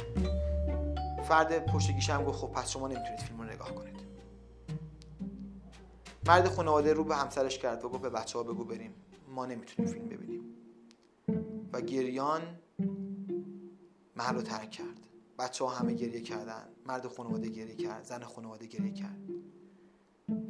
فرد 1.24 1.66
پشت 1.66 1.90
هم 1.90 2.24
گفت 2.24 2.40
خب 2.40 2.48
پس 2.48 2.70
شما 2.70 2.88
نمی‌تونید 2.88 3.20
فیلم 3.20 3.42
رو 3.42 3.48
نگاه 3.48 3.76
کنید. 3.76 3.96
مرد 6.28 6.48
خانواده 6.48 6.94
رو 6.94 7.04
به 7.04 7.16
همسرش 7.16 7.60
کرد 7.60 7.86
و 7.86 7.90
گفت 7.90 8.02
به 8.02 8.10
بچه 8.10 8.38
ها 8.38 8.44
بگو 8.44 8.64
بریم. 8.64 8.94
ما 9.30 9.46
نمی‌تونیم 9.46 9.92
فیلم 9.92 10.06
ببینیم. 10.06 10.44
و 11.74 11.82
گریان 11.82 12.42
محل 14.16 14.36
رو 14.36 14.42
ترک 14.42 14.72
کرد. 14.72 15.08
بچه 15.40 15.66
ها 15.66 15.72
همه 15.72 15.94
گریه 15.94 16.22
کردن. 16.22 16.68
مرد 16.86 17.08
خانواده 17.08 17.50
گریه 17.50 17.76
کرد. 17.76 18.04
زن 18.04 18.24
خانواده 18.24 18.66
گریه 18.66 18.94
کرد. 18.94 19.20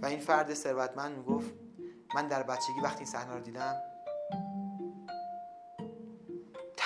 و 0.01 0.05
این 0.05 0.19
فرد 0.19 0.53
ثروتمند 0.53 1.17
می‌گفت 1.17 1.53
من 2.15 2.27
در 2.27 2.43
بچگی 2.43 2.79
وقتی 2.83 2.97
این 2.97 3.07
صحنه 3.07 3.33
رو 3.33 3.39
دیدم 3.39 3.75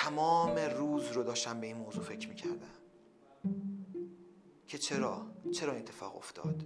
تمام 0.06 0.58
روز 0.78 1.12
رو 1.12 1.22
داشتم 1.22 1.60
به 1.60 1.66
این 1.66 1.76
موضوع 1.76 2.04
فکر 2.04 2.28
می‌کردم. 2.28 2.76
که 4.66 4.78
چرا؟ 4.78 5.22
چرا 5.52 5.72
این 5.72 5.80
اتفاق 5.80 6.16
افتاد؟ 6.16 6.64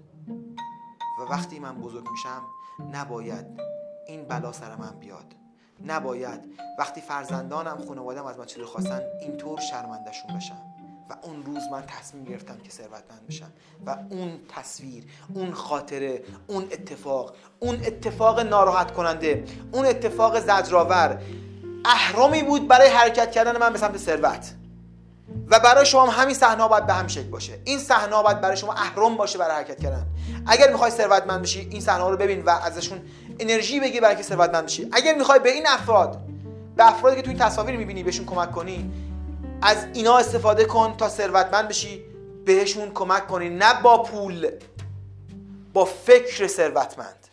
و 1.18 1.22
وقتی 1.30 1.58
من 1.58 1.74
بزرگ 1.74 2.10
میشم 2.10 2.42
نباید 2.92 3.46
این 4.06 4.24
بلا 4.24 4.52
سر 4.52 4.76
من 4.76 4.98
بیاد. 5.00 5.34
نباید 5.86 6.40
وقتی 6.78 7.00
فرزندانم 7.00 7.84
خانوادم 7.88 8.26
از 8.26 8.38
من 8.38 8.46
چیزی 8.46 8.64
خواستن 8.64 9.02
اینطور 9.20 9.60
شرمندشون 9.60 10.36
بشم. 10.36 10.62
و 11.10 11.16
اون 11.22 11.44
روز 11.44 11.62
من 11.72 11.82
تصمیم 11.86 12.24
گرفتم 12.24 12.58
که 12.58 12.70
ثروتمند 12.70 13.26
بشم. 13.26 13.52
و 13.86 13.96
اون 14.10 14.40
تصویر 14.48 15.04
اون 15.34 15.52
خاطره 15.52 16.24
اون 16.46 16.62
اتفاق 16.62 17.34
اون 17.60 17.74
اتفاق 17.74 18.40
ناراحت 18.40 18.90
کننده 18.90 19.44
اون 19.72 19.86
اتفاق 19.86 20.40
زجرآور 20.40 21.22
اهرامی 21.84 22.42
بود 22.42 22.68
برای 22.68 22.88
حرکت 22.88 23.30
کردن 23.30 23.56
من 23.56 23.72
به 23.72 23.78
سمت 23.78 23.96
ثروت. 23.96 24.54
و 25.48 25.60
برای 25.60 25.86
شما 25.86 26.06
هم 26.06 26.22
همین 26.22 26.34
صحنه 26.34 26.68
باید 26.68 26.86
به 26.86 26.92
هم 26.92 27.06
شکل 27.06 27.28
باشه. 27.28 27.58
این 27.64 27.78
صحنه 27.78 28.22
باید 28.22 28.40
برای 28.40 28.56
شما 28.56 28.72
اهرم 28.72 29.16
باشه 29.16 29.38
برای 29.38 29.56
حرکت 29.56 29.80
کردن. 29.80 30.06
اگر 30.46 30.70
می‌خوای 30.70 30.90
ثروتمند 30.90 31.42
بشی 31.42 31.68
این 31.70 31.80
صحنه 31.80 32.08
رو 32.08 32.16
ببین 32.16 32.42
و 32.42 32.50
ازشون 32.50 33.00
انرژی 33.38 33.80
بگی 33.80 34.00
برای 34.00 34.16
که 34.16 34.22
ثروتمند 34.22 34.64
بشی. 34.64 34.88
اگر 34.92 35.14
می‌خوای 35.14 35.38
به 35.38 35.50
این 35.50 35.66
افراد 35.66 36.18
به 36.76 36.88
افرادی 36.88 37.16
که 37.16 37.22
توی 37.22 37.34
تصاویر 37.34 37.76
می‌بینی 37.76 38.02
بهشون 38.02 38.26
کمک 38.26 38.52
کنی 38.52 38.92
از 39.62 39.76
اینا 39.94 40.18
استفاده 40.18 40.64
کن 40.64 40.94
تا 40.98 41.08
ثروتمند 41.08 41.68
بشی 41.68 42.04
بهشون 42.46 42.90
کمک 42.94 43.26
کنی. 43.26 43.48
نه 43.48 43.82
با 43.82 44.02
پول 44.02 44.50
با 45.72 45.84
فکر 45.84 46.46
ثروتمند 46.46 47.26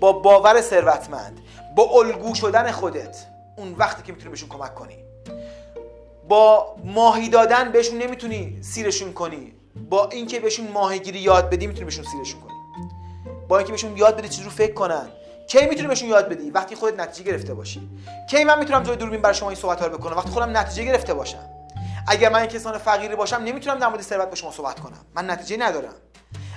با 0.00 0.12
باور 0.12 0.60
ثروتمند. 0.60 1.40
با 1.78 1.84
الگو 1.84 2.34
شدن 2.34 2.70
خودت 2.70 3.16
اون 3.56 3.74
وقتی 3.78 4.02
که 4.02 4.12
می‌تونی 4.12 4.30
بهشون 4.30 4.48
کمک 4.48 4.74
کنی. 4.74 4.96
با 6.28 6.76
ماهی 6.84 7.28
دادن 7.28 7.72
بهشون 7.72 7.98
نمی‌تونی 7.98 8.58
سیرشون 8.62 9.12
کنی. 9.12 9.54
با 9.90 10.08
اینکه 10.08 10.40
بهشون 10.40 10.68
ماهیگیری 10.68 11.18
یاد 11.18 11.50
بدی 11.50 11.66
می‌تونی 11.66 11.84
بهشون 11.84 12.04
سیرشون 12.04 12.40
کنی. 12.40 12.52
با 13.48 13.58
اینکه 13.58 13.72
بهشون 13.72 13.96
یاد 13.96 14.16
بدی 14.16 14.28
چیزی 14.28 14.42
رو 14.42 14.50
فکر 14.50 14.74
کنن. 14.74 15.08
کی 15.48 15.66
می‌تونی 15.66 15.88
بهشون 15.88 16.08
یاد 16.08 16.28
بدی؟ 16.28 16.50
وقتی 16.50 16.74
خودت 16.74 17.00
نتیجه 17.00 17.30
گرفته 17.30 17.54
باشی. 17.54 17.90
کی 18.30 18.44
من 18.44 18.58
می‌تونم 18.58 18.82
جای 18.82 18.96
دوربین 18.96 19.22
برای 19.22 19.34
شما 19.34 19.48
این 19.48 19.58
صحبت 19.58 19.82
رو 19.82 19.98
بکنم؟ 19.98 20.16
وقتی 20.16 20.30
خودم 20.30 20.56
نتیجه 20.56 20.84
گرفته 20.84 21.14
باشم. 21.14 21.50
اگر 22.06 22.28
من 22.28 22.46
کسان 22.46 22.78
فقیری 22.78 23.16
باشم 23.16 23.36
نمی‌تونم 23.36 23.78
در 23.78 23.88
مورد 23.88 24.02
ثروت 24.02 24.28
با 24.28 24.34
شما 24.34 24.50
صحبت 24.50 24.80
کنم. 24.80 25.06
من 25.14 25.30
نتیجه 25.30 25.56
ندارم. 25.56 25.94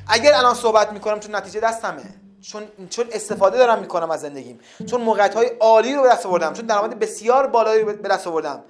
اگر 0.08 0.34
الان 0.34 0.56
صحبت 0.56 0.94
می‌کنم 0.94 1.20
چون 1.20 1.36
نتیجه 1.36 1.60
دستمه. 1.60 2.04
چون 2.42 2.64
چون 2.90 3.06
استفاده 3.12 3.58
دارم 3.58 3.80
می‌کنم 3.80 4.12
از 4.12 4.22
زندگیم. 4.22 4.60
چون 4.90 5.02
موقعیت 5.02 5.34
های 5.34 5.48
عالی 5.48 5.96
رو 5.96 6.02
به 6.02 6.10
دست 6.10 6.26
آوردم 6.26 6.54
چون 6.54 6.66
درآمد 6.66 7.00
بسیار 7.00 7.48
بالایی 7.48 7.82
رو 7.82 7.94
به 7.94 8.10
دست 8.10 8.28
آوردم. 8.28 8.64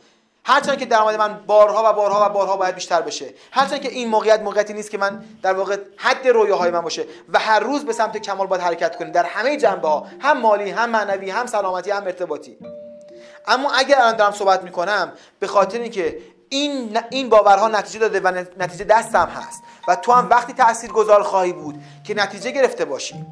هرچند 0.44 0.78
که 0.78 0.86
درآمد 0.86 1.16
من 1.16 1.40
بارها 1.48 1.92
و 1.92 1.94
بارها 1.94 2.26
و 2.26 2.30
بارها 2.30 2.58
باید 2.58 2.76
بیشتر 2.76 3.02
بشه. 3.02 3.34
هرچند 3.52 3.82
که 3.82 3.90
این 3.90 4.08
موقعیت 4.08 4.42
موقعیتی 4.42 4.74
نیست 4.74 4.92
که 4.92 4.98
من 4.98 5.24
در 5.42 5.54
واقع 5.54 5.78
حد 5.98 6.28
رویاهای 6.28 6.72
من 6.72 6.82
باشه 6.82 7.06
و 7.34 7.40
هر 7.40 7.60
روز 7.60 7.86
به 7.86 7.94
سمت 7.94 8.18
کمال 8.18 8.48
باید 8.48 8.62
حرکت 8.62 8.96
کنیم 8.96 9.12
در 9.12 9.24
همه 9.24 9.58
جنبه 9.58 9.88
ها 9.88 10.08
هم 10.20 10.38
مالی 10.38 10.70
هم 10.70 10.90
معنوی 10.90 11.30
هم 11.30 11.46
سلامتی 11.46 11.92
هم 11.92 12.04
ارتباطی. 12.04 12.58
اما 13.48 13.72
اگر 13.72 13.98
الان 13.98 14.16
دارم 14.16 14.32
صحبت 14.32 14.64
می‌کنم 14.64 15.12
به 15.40 15.48
خاطر 15.48 15.80
اینکه 15.80 16.18
این 16.50 17.00
این 17.10 17.30
باورها 17.30 17.68
نتیجه 17.68 18.00
داده 18.00 18.20
و 18.20 18.46
نتیجه 18.58 18.84
دستم 18.84 19.28
هست 19.28 19.64
و 19.88 19.96
تو 19.96 20.12
هم 20.12 20.30
وقتی 20.30 20.54
تأثیر 20.54 20.92
گذار 20.92 21.24
خواهی 21.24 21.54
بود 21.54 21.82
که 22.04 22.14
نتیجه 22.14 22.52
گرفته 22.52 22.86
باشی. 22.86 23.26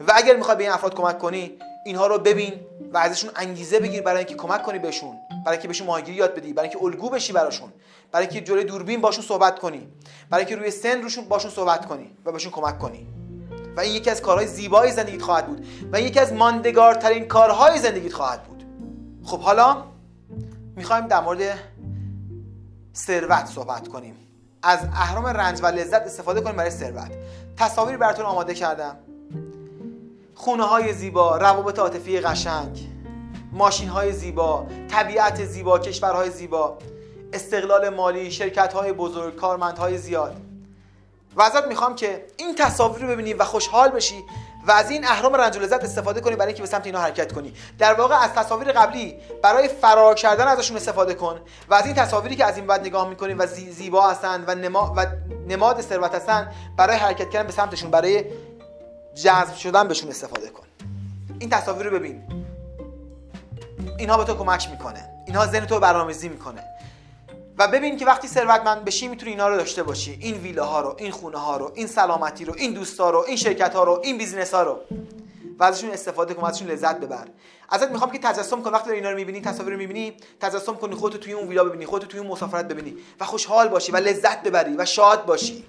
و 0.00 0.12
اگر 0.14 0.36
می‌خوای 0.36 0.56
به 0.56 0.62
این 0.62 0.72
افراد 0.72 0.94
کمک 0.94 1.18
کنی 1.18 1.52
اینها 1.84 2.06
رو 2.06 2.18
ببین 2.18 2.52
و 2.92 2.98
ازشون 2.98 3.30
انگیزه 3.36 3.80
بگیر 3.80 4.02
برای 4.02 4.18
اینکه 4.18 4.34
کمک 4.34 4.62
کنی 4.62 4.78
بهشون 4.78 5.16
برای 5.30 5.56
اینکه 5.56 5.68
بهشون 5.68 5.86
ماهیگیری 5.86 6.16
یاد 6.16 6.34
بدی 6.34 6.52
برای 6.52 6.68
اینکه 6.68 6.84
الگو 6.84 7.10
بشی 7.10 7.32
براشون 7.32 7.72
برای 8.12 8.26
اینکه 8.26 8.40
جلوی 8.40 8.64
دوربین 8.64 9.00
باشون 9.00 9.24
صحبت 9.24 9.58
کنی 9.58 9.88
برای 10.30 10.44
اینکه 10.44 10.60
روی 10.60 10.70
سن 10.70 11.02
روشون 11.02 11.24
باشون 11.24 11.50
صحبت 11.50 11.86
کنی 11.86 12.10
و 12.24 12.32
بهشون 12.32 12.52
کمک 12.52 12.78
کنی. 12.78 13.06
و 13.76 13.80
این 13.80 13.94
یکی 13.94 14.10
از 14.10 14.22
کارهای 14.22 14.46
زیبای 14.46 14.92
زندگیت 14.92 15.22
خواهد 15.22 15.46
بود 15.46 15.66
و 15.92 16.00
یکی 16.00 16.20
از 16.20 16.32
ماندگارترین 16.32 17.28
کارهای 17.28 17.78
زندگیت 17.78 18.12
خواهد 18.12 18.44
بود. 18.44 18.64
خب 19.24 19.40
حالا 19.40 19.84
می‌خوایم 20.76 21.06
در 21.06 21.20
مورد 21.20 21.58
ثروت 22.96 23.46
صحبت 23.46 23.88
کنیم. 23.88 24.16
از 24.62 24.78
اهرام 24.92 25.26
رنج 25.26 25.60
و 25.62 25.66
لذت 25.66 26.02
استفاده 26.02 26.40
کنیم 26.40 26.56
برای 26.56 26.70
ثروت. 26.70 27.10
تصاویری 27.56 27.96
براتون 27.96 28.24
آماده 28.24 28.54
کردم. 28.54 28.96
خونه 30.40 30.64
های 30.64 30.92
زیبا 30.92 31.36
روابط 31.36 31.78
عاطفی 31.78 32.20
قشنگ 32.20 32.88
ماشین 33.52 33.88
های 33.88 34.12
زیبا 34.12 34.66
طبیعت 34.90 35.44
زیبا 35.44 35.78
کشورهای 35.78 36.30
زیبا 36.30 36.78
استقلال 37.32 37.88
مالی 37.88 38.30
شرکت 38.30 38.72
های 38.72 38.92
بزرگ 38.92 39.36
کارمندهای 39.36 39.98
زیاد. 39.98 40.36
و 41.36 41.42
ازت 41.42 41.66
می‌خوام 41.66 41.94
که 41.94 42.26
این 42.36 42.54
تصاویر 42.54 43.02
رو 43.02 43.08
ببینی 43.08 43.34
و 43.34 43.44
خوشحال 43.44 43.88
بشی 43.88 44.24
و 44.66 44.72
از 44.72 44.90
این 44.90 45.04
اهرام 45.04 45.34
رنج 45.34 45.58
لذت 45.58 45.84
استفاده 45.84 46.20
کنی 46.20 46.36
برای 46.36 46.46
اینکه 46.46 46.62
به 46.62 46.68
سمت 46.68 46.86
اینا 46.86 47.00
حرکت 47.00 47.32
کنی. 47.32 47.54
در 47.78 47.94
واقع 47.94 48.24
از 48.24 48.32
تصاویر 48.32 48.72
قبلی 48.72 49.16
برای 49.42 49.68
فرار 49.68 50.14
کردن 50.14 50.48
ازشون 50.48 50.76
استفاده 50.76 51.14
کن 51.14 51.40
و 51.68 51.74
از 51.74 51.86
این 51.86 51.94
تصاویری 51.94 52.36
که 52.36 52.44
از 52.44 52.56
این 52.56 52.66
بعد 52.66 52.80
نگاه 52.80 53.08
می‌کنی 53.08 53.34
و 53.34 53.46
زیبا 53.46 54.10
هستن 54.10 54.44
و, 54.46 54.54
نما 54.54 54.94
و 54.96 55.06
نماد 55.48 55.80
ثروت 55.80 56.14
هستن 56.14 56.52
برای 56.76 56.96
حرکت 56.96 57.30
کردن 57.30 57.46
به 57.46 57.52
سمتشون 57.52 57.90
برای 57.90 58.24
جذب 59.14 59.54
شدن 59.54 59.88
بهشون 59.88 60.10
استفاده 60.10 60.48
کن. 60.48 60.66
این 61.38 61.50
تصاویر 61.50 61.86
رو 61.86 61.98
ببین. 61.98 62.22
اینها 63.98 64.16
به 64.16 64.24
تو 64.24 64.34
کمک 64.34 64.70
می‌کنه. 64.70 65.08
اینها 65.26 65.46
ذهن 65.46 65.66
تو 65.66 65.80
برنامه‌ریزی 65.80 66.28
می‌کنه. 66.28 66.64
و 67.58 67.68
ببین 67.68 67.96
که 67.96 68.06
وقتی 68.06 68.28
ثروتمند 68.28 68.84
بشی 68.84 69.08
می‌تونی 69.08 69.30
اینا 69.30 69.48
رو 69.48 69.56
داشته 69.56 69.82
باشی. 69.82 70.18
این 70.20 70.34
ویلاها 70.34 70.80
رو 70.80 70.96
این 70.98 71.10
خونه 71.10 71.38
ها 71.38 71.56
رو 71.56 71.72
این 71.74 71.86
سلامتی 71.86 72.44
رو 72.44 72.54
این 72.58 72.72
دوستا 72.72 73.10
رو 73.10 73.24
این 73.28 73.36
شرکت 73.36 73.74
ها 73.74 73.84
رو 73.84 74.00
این 74.04 74.18
بیزینس 74.18 74.54
ها 74.54 74.62
رو. 74.62 74.80
و 75.58 75.64
ازشون 75.64 75.90
استفاده 75.90 76.34
کن 76.34 76.46
ازشون 76.46 76.68
لذت 76.68 77.00
ببر. 77.00 77.26
ازت 77.68 77.90
می‌خوام 77.90 78.10
که 78.10 78.18
تجسم 78.18 78.62
کن. 78.62 78.70
وقتی 78.70 78.86
داری 78.86 78.98
اینا 78.98 79.10
رو 79.10 79.16
می‌بینی 79.16 79.40
تصاویر 79.40 79.72
رو 79.72 79.78
می‌بینی 79.78 80.16
تجسم 80.40 80.74
کنی 80.74 80.94
خودتو 80.94 81.18
توی 81.18 81.32
اون 81.32 81.48
ویلا 81.48 81.64
ببینی 81.64 81.86
خودتو 81.86 82.06
توی 82.06 82.20
اون 82.20 82.28
مسافرت 82.28 82.68
ببینی. 82.68 82.96
و 83.20 83.24
خوشحال 83.24 83.68
باشی 83.68 83.92
و 83.92 83.96
لذت 83.96 84.42
ببری 84.42 84.76
و 84.76 84.84
شاد 84.84 85.26
باشی. 85.26 85.64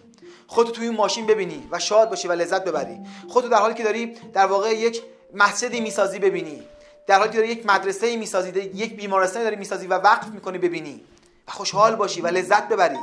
خودتو 0.52 0.72
توی 0.72 0.88
اون 0.88 0.96
ماشین 0.96 1.28
ببینی 1.28 1.68
و 1.72 1.80
شاد 1.80 2.10
باشی 2.10 2.28
و 2.28 2.32
لذت 2.32 2.64
ببری. 2.64 3.00
خودتو 3.30 3.50
در 3.50 3.58
حالی 3.58 3.74
که 3.74 3.84
داری 3.84 4.06
در 4.34 4.46
واقع 4.46 4.74
یک 4.74 5.04
مسجدی 5.34 5.82
می‌سازی 5.82 6.20
ببینی. 6.20 6.64
در 7.08 7.18
حالی 7.18 7.32
که 7.32 7.38
داری 7.38 7.50
یک 7.50 7.66
مدرسه 7.66 8.18
می‌سازی 8.18 8.50
یک 8.60 8.96
بیمارستانی 8.96 9.44
داری 9.44 9.56
می‌سازی 9.56 9.88
و 9.88 9.94
وقف 9.94 10.28
می‌کنی 10.28 10.58
ببینی. 10.58 11.04
و 11.48 11.52
خوشحال 11.52 11.96
باشی 11.96 12.22
و 12.22 12.28
لذت 12.28 12.68
ببری. 12.68 12.98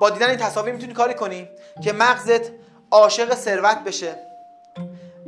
با 0.00 0.10
دیدن 0.10 0.28
این 0.28 0.38
تصاویر 0.38 0.74
می‌تونی 0.74 0.92
کاری 0.92 1.14
کنی 1.14 1.48
که 1.84 1.92
مغزت 1.92 2.50
عاشق 2.90 3.34
ثروت 3.34 3.78
بشه 3.78 4.16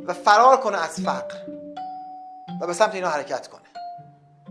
و 0.06 0.14
فرار 0.14 0.56
کنه 0.56 0.84
از 0.84 1.00
فقر. 1.00 1.34
و 2.60 2.66
به 2.66 2.72
سمت 2.72 2.94
اینا 2.94 3.08
حرکت 3.08 3.48
کنه. 3.48 3.62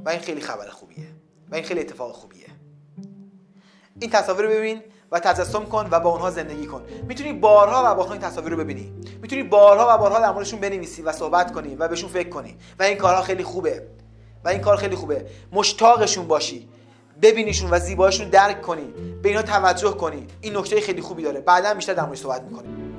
و 0.05 0.09
این 0.09 0.19
خیلی 0.19 0.41
خبر 0.41 0.69
خوبیه. 0.69 1.07
و 1.49 1.55
این 1.55 1.63
خیلی 1.63 1.79
اتفاق 1.79 2.11
خوبیه. 2.11 2.47
این 3.99 4.09
تصاویر 4.09 4.45
رو 4.45 4.51
ببین 4.51 4.83
و 5.11 5.19
تجسم 5.19 5.65
کن 5.65 5.87
و 5.91 5.99
با 5.99 6.09
اونها 6.09 6.31
زندگی 6.31 6.65
کن. 6.65 6.81
می‌تونی 7.07 7.33
بارها 7.33 7.83
و 7.85 7.95
بارها 7.95 8.13
این 8.13 8.21
تصاویر 8.21 8.51
رو 8.51 8.57
ببینی. 8.57 8.93
می‌تونی 9.21 9.43
بارها 9.43 9.95
و 9.95 9.97
بارها 9.97 10.19
در 10.19 10.31
موردشون 10.31 10.59
بنویسی 10.59 11.01
و 11.01 11.11
صحبت 11.11 11.51
کنی 11.51 11.75
و 11.75 11.87
بهشون 11.87 12.09
فکر 12.09 12.29
کنی. 12.29 12.57
و 12.79 12.83
این 12.83 12.97
کارها 12.97 13.21
خیلی 13.21 13.43
خوبه. 13.43 13.87
و 14.43 14.49
این 14.49 14.61
کار 14.61 14.77
خیلی 14.77 14.95
خوبه. 14.95 15.25
مشتاقشون 15.51 16.27
باشی. 16.27 16.69
ببینیشون 17.21 17.69
و 17.71 17.79
زیبایشون 17.79 18.29
درک 18.29 18.61
کنی. 18.61 18.93
به 19.21 19.29
اینا 19.29 19.41
توجه 19.41 19.91
کنی. 19.91 20.27
این 20.41 20.57
نکته 20.57 20.81
خیلی 20.81 21.01
خوبی 21.01 21.23
داره. 21.23 21.39
بعدا 21.39 21.73
بیشتر 21.73 21.93
در 21.93 22.05
موردش 22.05 22.19
صحبت 22.19 22.41
می‌کنیم. 22.41 22.94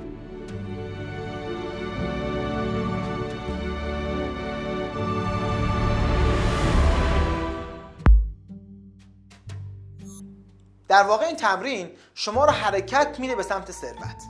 در 10.87 11.03
واقع 11.03 11.25
این 11.25 11.35
تمرین 11.35 11.89
شما 12.13 12.45
رو 12.45 12.51
حرکت 12.51 13.15
میده 13.19 13.35
به 13.35 13.43
سمت 13.43 13.71
ثروت. 13.71 14.23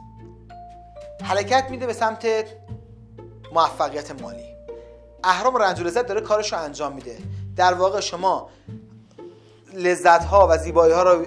حرکت 1.23 1.67
میده 1.69 1.85
به 1.87 1.93
سمت 1.93 2.27
موفقیت 3.53 4.21
مالی. 4.21 4.55
اهرام 5.23 5.55
رنج 5.55 5.81
لذت 5.81 6.07
داره 6.07 6.21
کارش 6.21 6.53
رو 6.53 6.59
انجام 6.59 6.93
میده. 6.93 7.17
در 7.55 7.73
واقع 7.73 7.99
شما 7.99 8.49
لذت 9.73 10.23
ها 10.23 10.47
و 10.51 10.57
زیبایی 10.57 10.93
ها 10.93 11.03
رو 11.03 11.25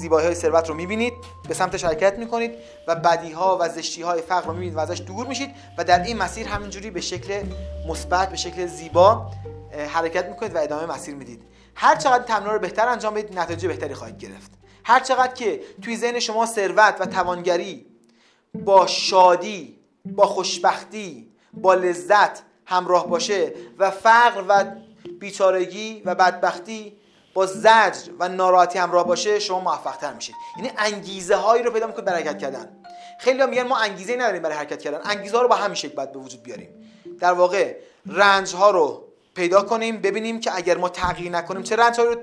زیبایی 0.00 0.26
های 0.26 0.34
ثروت 0.34 0.68
رو 0.68 0.74
می‌بینید 0.74 1.12
به 1.48 1.54
سمتش 1.54 1.84
حرکت 1.84 2.18
می‌کنید 2.18 2.54
و 2.88 2.94
بدی 2.94 3.32
ها 3.32 3.58
و 3.60 3.68
زشتی 3.68 4.02
های 4.02 4.22
فقر 4.22 4.46
رو 4.46 4.52
می‌بینید 4.52 4.74
و 4.74 4.78
ازش 4.78 5.00
دور 5.00 5.26
میشید 5.26 5.50
و 5.78 5.84
در 5.84 6.02
این 6.02 6.16
مسیر 6.18 6.48
همینجوری 6.48 6.90
به 6.90 7.00
شکل 7.00 7.42
مثبت 7.88 8.30
به 8.30 8.36
شکل 8.36 8.66
زیبا 8.66 9.30
حرکت 9.88 10.26
می‌کنید 10.26 10.54
و 10.54 10.58
ادامه 10.58 10.94
مسیر 10.94 11.14
می‌دید. 11.14 11.42
هر 11.74 11.96
چقدر 11.96 12.24
تمرین 12.24 12.52
رو 12.52 12.58
بهتر 12.58 12.88
انجام 12.88 13.14
بدید 13.14 13.38
نتیجه 13.38 13.68
بهتری 13.68 13.94
خواهید 13.94 14.18
گرفت. 14.18 14.61
هر 14.84 15.00
چقدر 15.00 15.34
که 15.34 15.60
توی 15.82 15.96
ذهن 15.96 16.20
شما 16.20 16.46
ثروت 16.46 16.96
و 17.00 17.06
توانگری 17.06 17.86
با 18.54 18.86
شادی 18.86 19.78
با 20.04 20.26
خوشبختی 20.26 21.32
با 21.52 21.74
لذت 21.74 22.42
همراه 22.66 23.08
باشه 23.08 23.54
و 23.78 23.90
فقر 23.90 24.44
و 24.48 24.64
بیچارگی 25.20 26.02
و 26.04 26.14
بدبختی 26.14 26.96
با 27.34 27.46
زجر 27.46 28.12
و 28.18 28.28
ناراحتی 28.28 28.78
همراه 28.78 29.06
باشه 29.06 29.38
شما 29.38 29.60
موفق 29.60 29.96
تر 29.96 30.12
میشید. 30.12 30.34
یعنی 30.56 30.70
انگیزه 30.78 31.36
هایی 31.36 31.62
رو 31.62 31.70
پیدا 31.70 31.86
می‌کنید 31.86 32.04
برای 32.04 32.22
حرکت 32.22 32.38
کردن. 32.38 32.76
خیلی 33.20 33.40
ها 33.40 33.46
میگن 33.46 33.62
ما 33.62 33.78
انگیزه 33.78 34.16
نداریم 34.16 34.42
برای 34.42 34.56
حرکت 34.56 34.82
کردن. 34.82 35.00
انگیزه 35.04 35.36
ها 35.36 35.42
رو 35.42 35.48
با 35.48 35.54
همین 35.54 35.74
شکل 35.74 35.94
باید 35.94 36.12
به 36.12 36.18
وجود 36.18 36.42
بیاریم. 36.42 36.68
در 37.20 37.32
واقع 37.32 37.76
رنج 38.06 38.54
ها 38.54 38.70
رو 38.70 39.08
پیدا 39.34 39.62
کنیم 39.62 40.00
ببینیم 40.00 40.40
که 40.40 40.56
اگر 40.56 40.76
ما 40.76 40.88
تغییر 40.88 41.32
نکنیم 41.32 41.62
چه 41.62 41.76
رنج 41.76 42.00
رو 42.00 42.16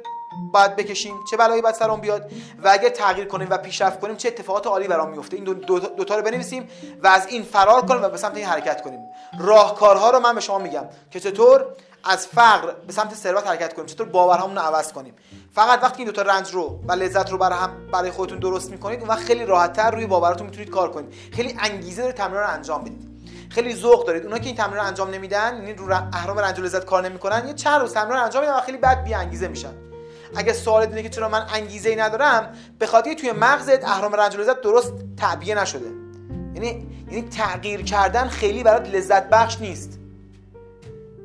باید 0.53 0.75
بکشیم 0.75 1.15
چه 1.31 1.37
بلایی 1.37 1.61
باید 1.61 1.75
سرمون 1.75 2.01
بیاد؟ 2.01 2.31
و 2.63 2.69
اگر 2.71 2.89
تغییر 2.89 3.27
کنیم 3.27 3.47
و 3.49 3.57
پیشرفت 3.57 3.99
کنیم 3.99 4.15
چه 4.15 4.27
اتفاقات 4.27 4.67
عالی 4.67 4.87
برام 4.87 5.09
میفته؟ 5.09 5.35
این 5.35 5.45
دو, 5.45 5.53
دو, 5.53 5.79
دو 5.79 6.03
تا 6.03 6.15
رو 6.15 6.21
بنویسیم 6.21 6.69
و 7.03 7.07
از 7.07 7.27
این 7.27 7.43
فرار 7.43 7.81
کنیم 7.81 8.03
و 8.03 8.09
به 8.09 8.17
سمت 8.17 8.37
این 8.37 8.45
حرکت 8.45 8.81
کنیم. 8.81 8.99
راهکارها 9.39 10.09
رو 10.09 10.19
من 10.19 10.35
به 10.35 10.41
شما 10.41 10.57
میگم 10.57 10.85
که 11.11 11.19
چطور 11.19 11.65
از 12.03 12.27
فقر 12.27 12.73
به 12.87 12.93
سمت 12.93 13.15
ثروت 13.15 13.47
حرکت 13.47 13.73
کنیم 13.73 13.85
چطور 13.85 14.07
باورهامون 14.07 14.55
رو 14.55 14.61
عوض 14.61 14.93
کنیم. 14.93 15.13
فقط 15.55 15.83
وقتی 15.83 15.97
این 15.97 16.05
دو 16.05 16.11
تا 16.11 16.21
رنج 16.21 16.53
رو 16.53 16.79
و 16.87 16.91
لذت 16.91 17.31
رو 17.31 17.37
برای 17.37 17.59
هم 17.59 17.87
برای 17.91 18.11
خودتون 18.11 18.39
درست 18.39 18.71
می‌کنید 18.71 18.99
اون 18.99 19.09
وقت 19.09 19.19
خیلی 19.19 19.45
راحتتر 19.45 19.91
روی 19.91 20.05
باورتون 20.05 20.45
می‌تونید 20.45 20.69
کار 20.69 20.91
کنید. 20.91 21.13
خیلی 21.33 21.57
انگیزه 21.59 22.01
داره 22.01 22.13
تمرین 22.13 22.39
رو 22.39 22.49
انجام 22.49 22.81
بدید. 22.81 23.09
خیلی 23.49 23.75
ذوق 23.75 24.05
دارید. 24.07 24.23
اونها 24.23 24.39
که 24.39 24.45
این 24.45 24.55
تمرین 24.55 24.75
رو 24.75 24.83
انجام 24.83 25.09
نمیدن 25.09 25.55
یعنی 25.55 25.73
رو 25.73 25.93
اهرام 26.13 26.39
رنج 26.39 26.59
و 26.59 26.61
لذت 26.61 26.85
کار 26.85 27.03
نمی‌کنن 27.03 27.47
یه 27.47 27.53
چند 27.53 27.81
روز 27.81 27.93
تمرین 27.93 28.13
رو 28.13 28.23
انجام 28.23 28.43
میدن 28.43 28.57
و 28.57 28.61
خیلی 28.61 28.77
بد 28.77 29.03
بی 29.03 29.13
انگیزه 29.13 29.47
میشن. 29.47 29.88
اگه 30.35 30.53
سوال 30.53 30.81
اینه 30.81 31.03
که 31.03 31.09
چرا 31.09 31.29
من 31.29 31.45
انگیزه 31.53 31.89
ای 31.89 31.95
ندارم 31.95 32.53
به 32.79 32.87
خاطر 32.87 33.13
توی 33.13 33.31
مغزت 33.31 33.83
اهرام 33.83 34.13
رنج 34.13 34.35
و 34.35 34.39
لذت 34.39 34.61
درست 34.61 34.93
تعبیه 35.17 35.55
نشده. 35.55 35.89
یعنی 36.55 36.87
یعنی 37.11 37.29
تغییر 37.29 37.81
کردن 37.81 38.27
خیلی 38.27 38.63
برات 38.63 38.89
لذت 38.89 39.29
بخش 39.29 39.59
نیست. 39.59 39.99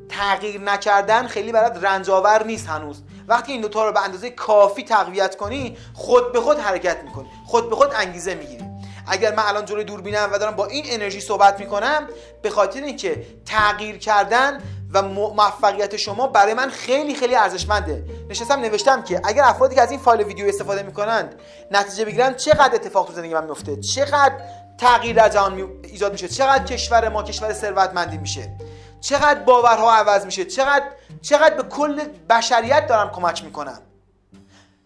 تغییر 0.09 0.61
نکردن 0.61 1.27
خیلی 1.27 1.51
برات 1.51 1.83
رنج 1.83 2.09
آور 2.09 2.43
نیست 2.43 2.67
هنوز. 2.67 3.03
وقتی 3.27 3.51
این 3.51 3.61
دوتا 3.61 3.85
رو 3.85 3.91
به 3.91 4.03
اندازه 4.03 4.29
کافی 4.29 4.83
تقویت 4.83 5.35
کنی 5.35 5.77
خود 5.93 6.31
به 6.31 6.41
خود 6.41 6.59
حرکت 6.59 7.03
می‌کنی. 7.03 7.27
خود 7.45 7.69
به 7.69 7.75
خود 7.75 7.89
انگیزه 7.95 8.35
می‌گیری. 8.35 8.65
اگر 9.07 9.35
من 9.35 9.43
الان 9.43 9.65
جلوی 9.65 9.83
دوربینم 9.83 10.29
و 10.33 10.37
دارم 10.37 10.55
با 10.55 10.65
این 10.65 10.83
انرژی 10.87 11.21
صحبت 11.21 11.59
می‌کنم 11.59 12.07
به 12.41 12.49
خاطر 12.49 12.81
اینکه 12.81 13.25
تغییر 13.45 13.97
کردن 13.97 14.61
و 14.93 15.01
موفقیت 15.01 15.97
شما 15.97 16.27
برای 16.27 16.53
من 16.53 16.69
خیلی 16.69 17.15
خیلی 17.15 17.35
ارزشمنده. 17.35 18.05
نشستم 18.29 18.59
نوشتم 18.59 19.03
که 19.03 19.21
اگر 19.23 19.43
افرادی 19.43 19.75
که 19.75 19.81
از 19.81 19.91
این 19.91 19.99
فایل 19.99 20.21
ویدیو 20.21 20.47
استفاده 20.47 20.83
می‌کنند 20.83 21.35
نتیجه 21.71 22.05
بگیرن 22.05 22.33
چقدر 22.33 22.75
اتفاق 22.75 23.07
تو 23.07 23.13
زندگی 23.13 23.33
من 23.33 23.43
میفته 23.43 23.75
چقدر 23.75 24.35
تغییر 24.77 25.15
در 25.15 25.29
جهان 25.29 25.69
ایجاد 25.83 26.11
میشه؟ 26.11 26.27
چقدر 26.27 26.63
کشور 26.63 27.09
ما 27.09 27.23
کشور 27.23 27.53
ثروتمندی 27.53 28.17
میشه؟ 28.17 28.55
چقدر 29.01 29.39
باورها 29.39 29.93
عوض 29.95 30.25
میشه؟ 30.25 30.45
چقدر 30.45 30.85
چقدر 31.21 31.55
به 31.55 31.63
کل 31.63 32.01
بشریت 32.29 32.87
دارم 32.87 33.11
کمک 33.11 33.43
می‌کنم؟ 33.43 33.79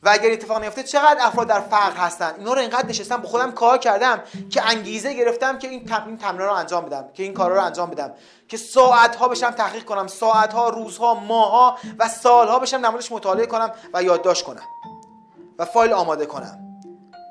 و 0.03 0.09
اگر 0.09 0.31
اتفاق 0.31 0.61
نیفته 0.61 0.83
چقدر 0.83 1.17
افراد 1.19 1.47
در 1.47 1.59
فقر 1.59 1.97
هستن؟ 1.97 2.33
اینا 2.37 2.53
رو 2.53 2.59
اینقدر 2.59 2.85
نشستم 2.85 3.17
با 3.17 3.29
خودم 3.29 3.51
کار 3.51 3.77
کردم 3.77 4.23
که 4.49 4.69
انگیزه 4.69 5.13
گرفتم 5.13 5.59
که 5.59 5.67
این 5.67 5.85
تمرین 6.17 6.47
رو 6.47 6.53
انجام 6.53 6.85
بدم 6.85 7.05
که 7.13 7.23
این 7.23 7.33
کارا 7.33 7.55
رو 7.55 7.63
انجام 7.63 7.89
بدم 7.89 8.13
که 8.47 8.57
ساعت 8.57 9.15
ها 9.15 9.27
بشم 9.27 9.51
تحقیق 9.51 9.83
کنم 9.83 10.07
ساعت 10.07 10.53
ها 10.53 10.69
روزها 10.69 11.13
ماها 11.13 11.77
و 11.99 12.09
سالها 12.09 12.59
بشم 12.59 12.77
نمازش 12.77 13.11
مطالعه 13.11 13.45
کنم 13.45 13.71
و 13.93 14.03
یادداشت 14.03 14.45
کنم 14.45 14.63
و 15.59 15.65
فایل 15.65 15.93
آماده 15.93 16.25
کنم. 16.25 16.59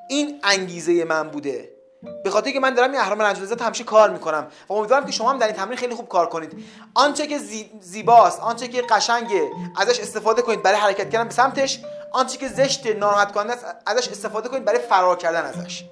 این 0.09 0.41
انگیزه 0.45 1.05
من 1.05 1.29
بوده. 1.29 1.79
به 2.25 2.31
خاطر 2.31 2.51
که 2.51 2.61
من 2.61 2.75
دارم 2.75 2.91
این 2.91 3.01
اهرام 3.01 3.23
رنج 3.23 3.41
لذت 3.41 3.63
همیشه 3.63 3.85
کار 3.85 4.11
می‌کنم 4.11 4.47
و 4.69 4.73
امیدوارم 4.73 5.07
که 5.07 5.13
شما 5.13 5.31
هم 5.31 5.39
در 5.39 5.47
این 5.47 5.57
تمرین 5.57 5.77
خیلی 5.77 5.95
خوب 5.95 6.09
کار 6.09 6.29
کنید. 6.29 6.65
آنچه 6.95 7.27
که 7.27 7.39
زیباست 7.81 8.41
آنچه 8.41 8.69
که 8.69 8.83
قشنگه 8.83 9.51
ازش 9.77 10.01
استفاده 10.01 10.43
کنید 10.43 10.63
برای 10.63 10.79
حرکت 10.79 11.11
کردن 11.11 11.25
به 11.25 11.35
سمتش 11.35 11.81
آنچه 12.13 12.39
که 12.39 12.49
زشت 12.49 12.87
ناراحت 12.87 13.33
کننده 13.33 13.53
است 13.53 13.67
ازش 13.87 14.09
استفاده 14.09 14.49
کنید 14.49 14.65
برای 14.65 14.79
فرار 14.79 15.17
کردن 15.17 15.45
ازش. 15.45 15.85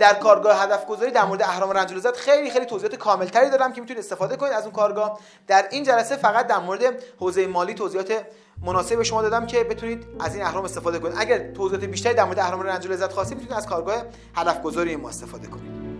در 0.00 0.14
کارگاه 0.14 0.62
هدف 0.62 0.86
گذاری 0.86 1.10
در 1.10 1.24
مورد 1.24 1.42
اهرام 1.42 1.70
رنج 1.70 1.92
لذت 1.92 2.16
خیلی 2.16 2.50
خیلی 2.50 2.66
توضیحات 2.66 2.94
کاملتری 2.94 3.50
دارم 3.50 3.72
که 3.72 3.80
می‌تونید 3.80 4.02
استفاده 4.04 4.36
کنید 4.36 4.52
از 4.52 4.62
اون 4.62 4.72
کارگاه. 4.72 5.20
در 5.46 5.68
این 5.70 5.84
جلسه 5.84 6.16
فقط 6.16 6.46
در 6.46 6.58
مورد 6.58 6.80
حوزه 7.20 7.46
مالی 7.46 7.74
توضیحات 7.74 8.26
مناسب 8.62 8.96
به 8.96 9.04
شما 9.04 9.22
دادم 9.22 9.46
که 9.46 9.64
بتونید 9.64 10.06
از 10.20 10.34
این 10.34 10.44
اهرام 10.44 10.64
استفاده 10.64 10.98
کنید. 10.98 11.14
اگر 11.18 11.52
توضیحات 11.52 11.84
بیشتری 11.84 12.14
در 12.14 12.24
مورد 12.24 12.38
اهرام 12.38 12.60
رنج 12.60 12.86
لذت 12.86 13.12
خواستید 13.12 13.38
می‌تونید 13.38 13.58
از 13.58 13.66
کارگاه 13.66 14.02
هدف 14.34 14.62
گذاری 14.62 14.96
ما 14.96 15.08
استفاده 15.08 15.46
کنید. 15.46 15.95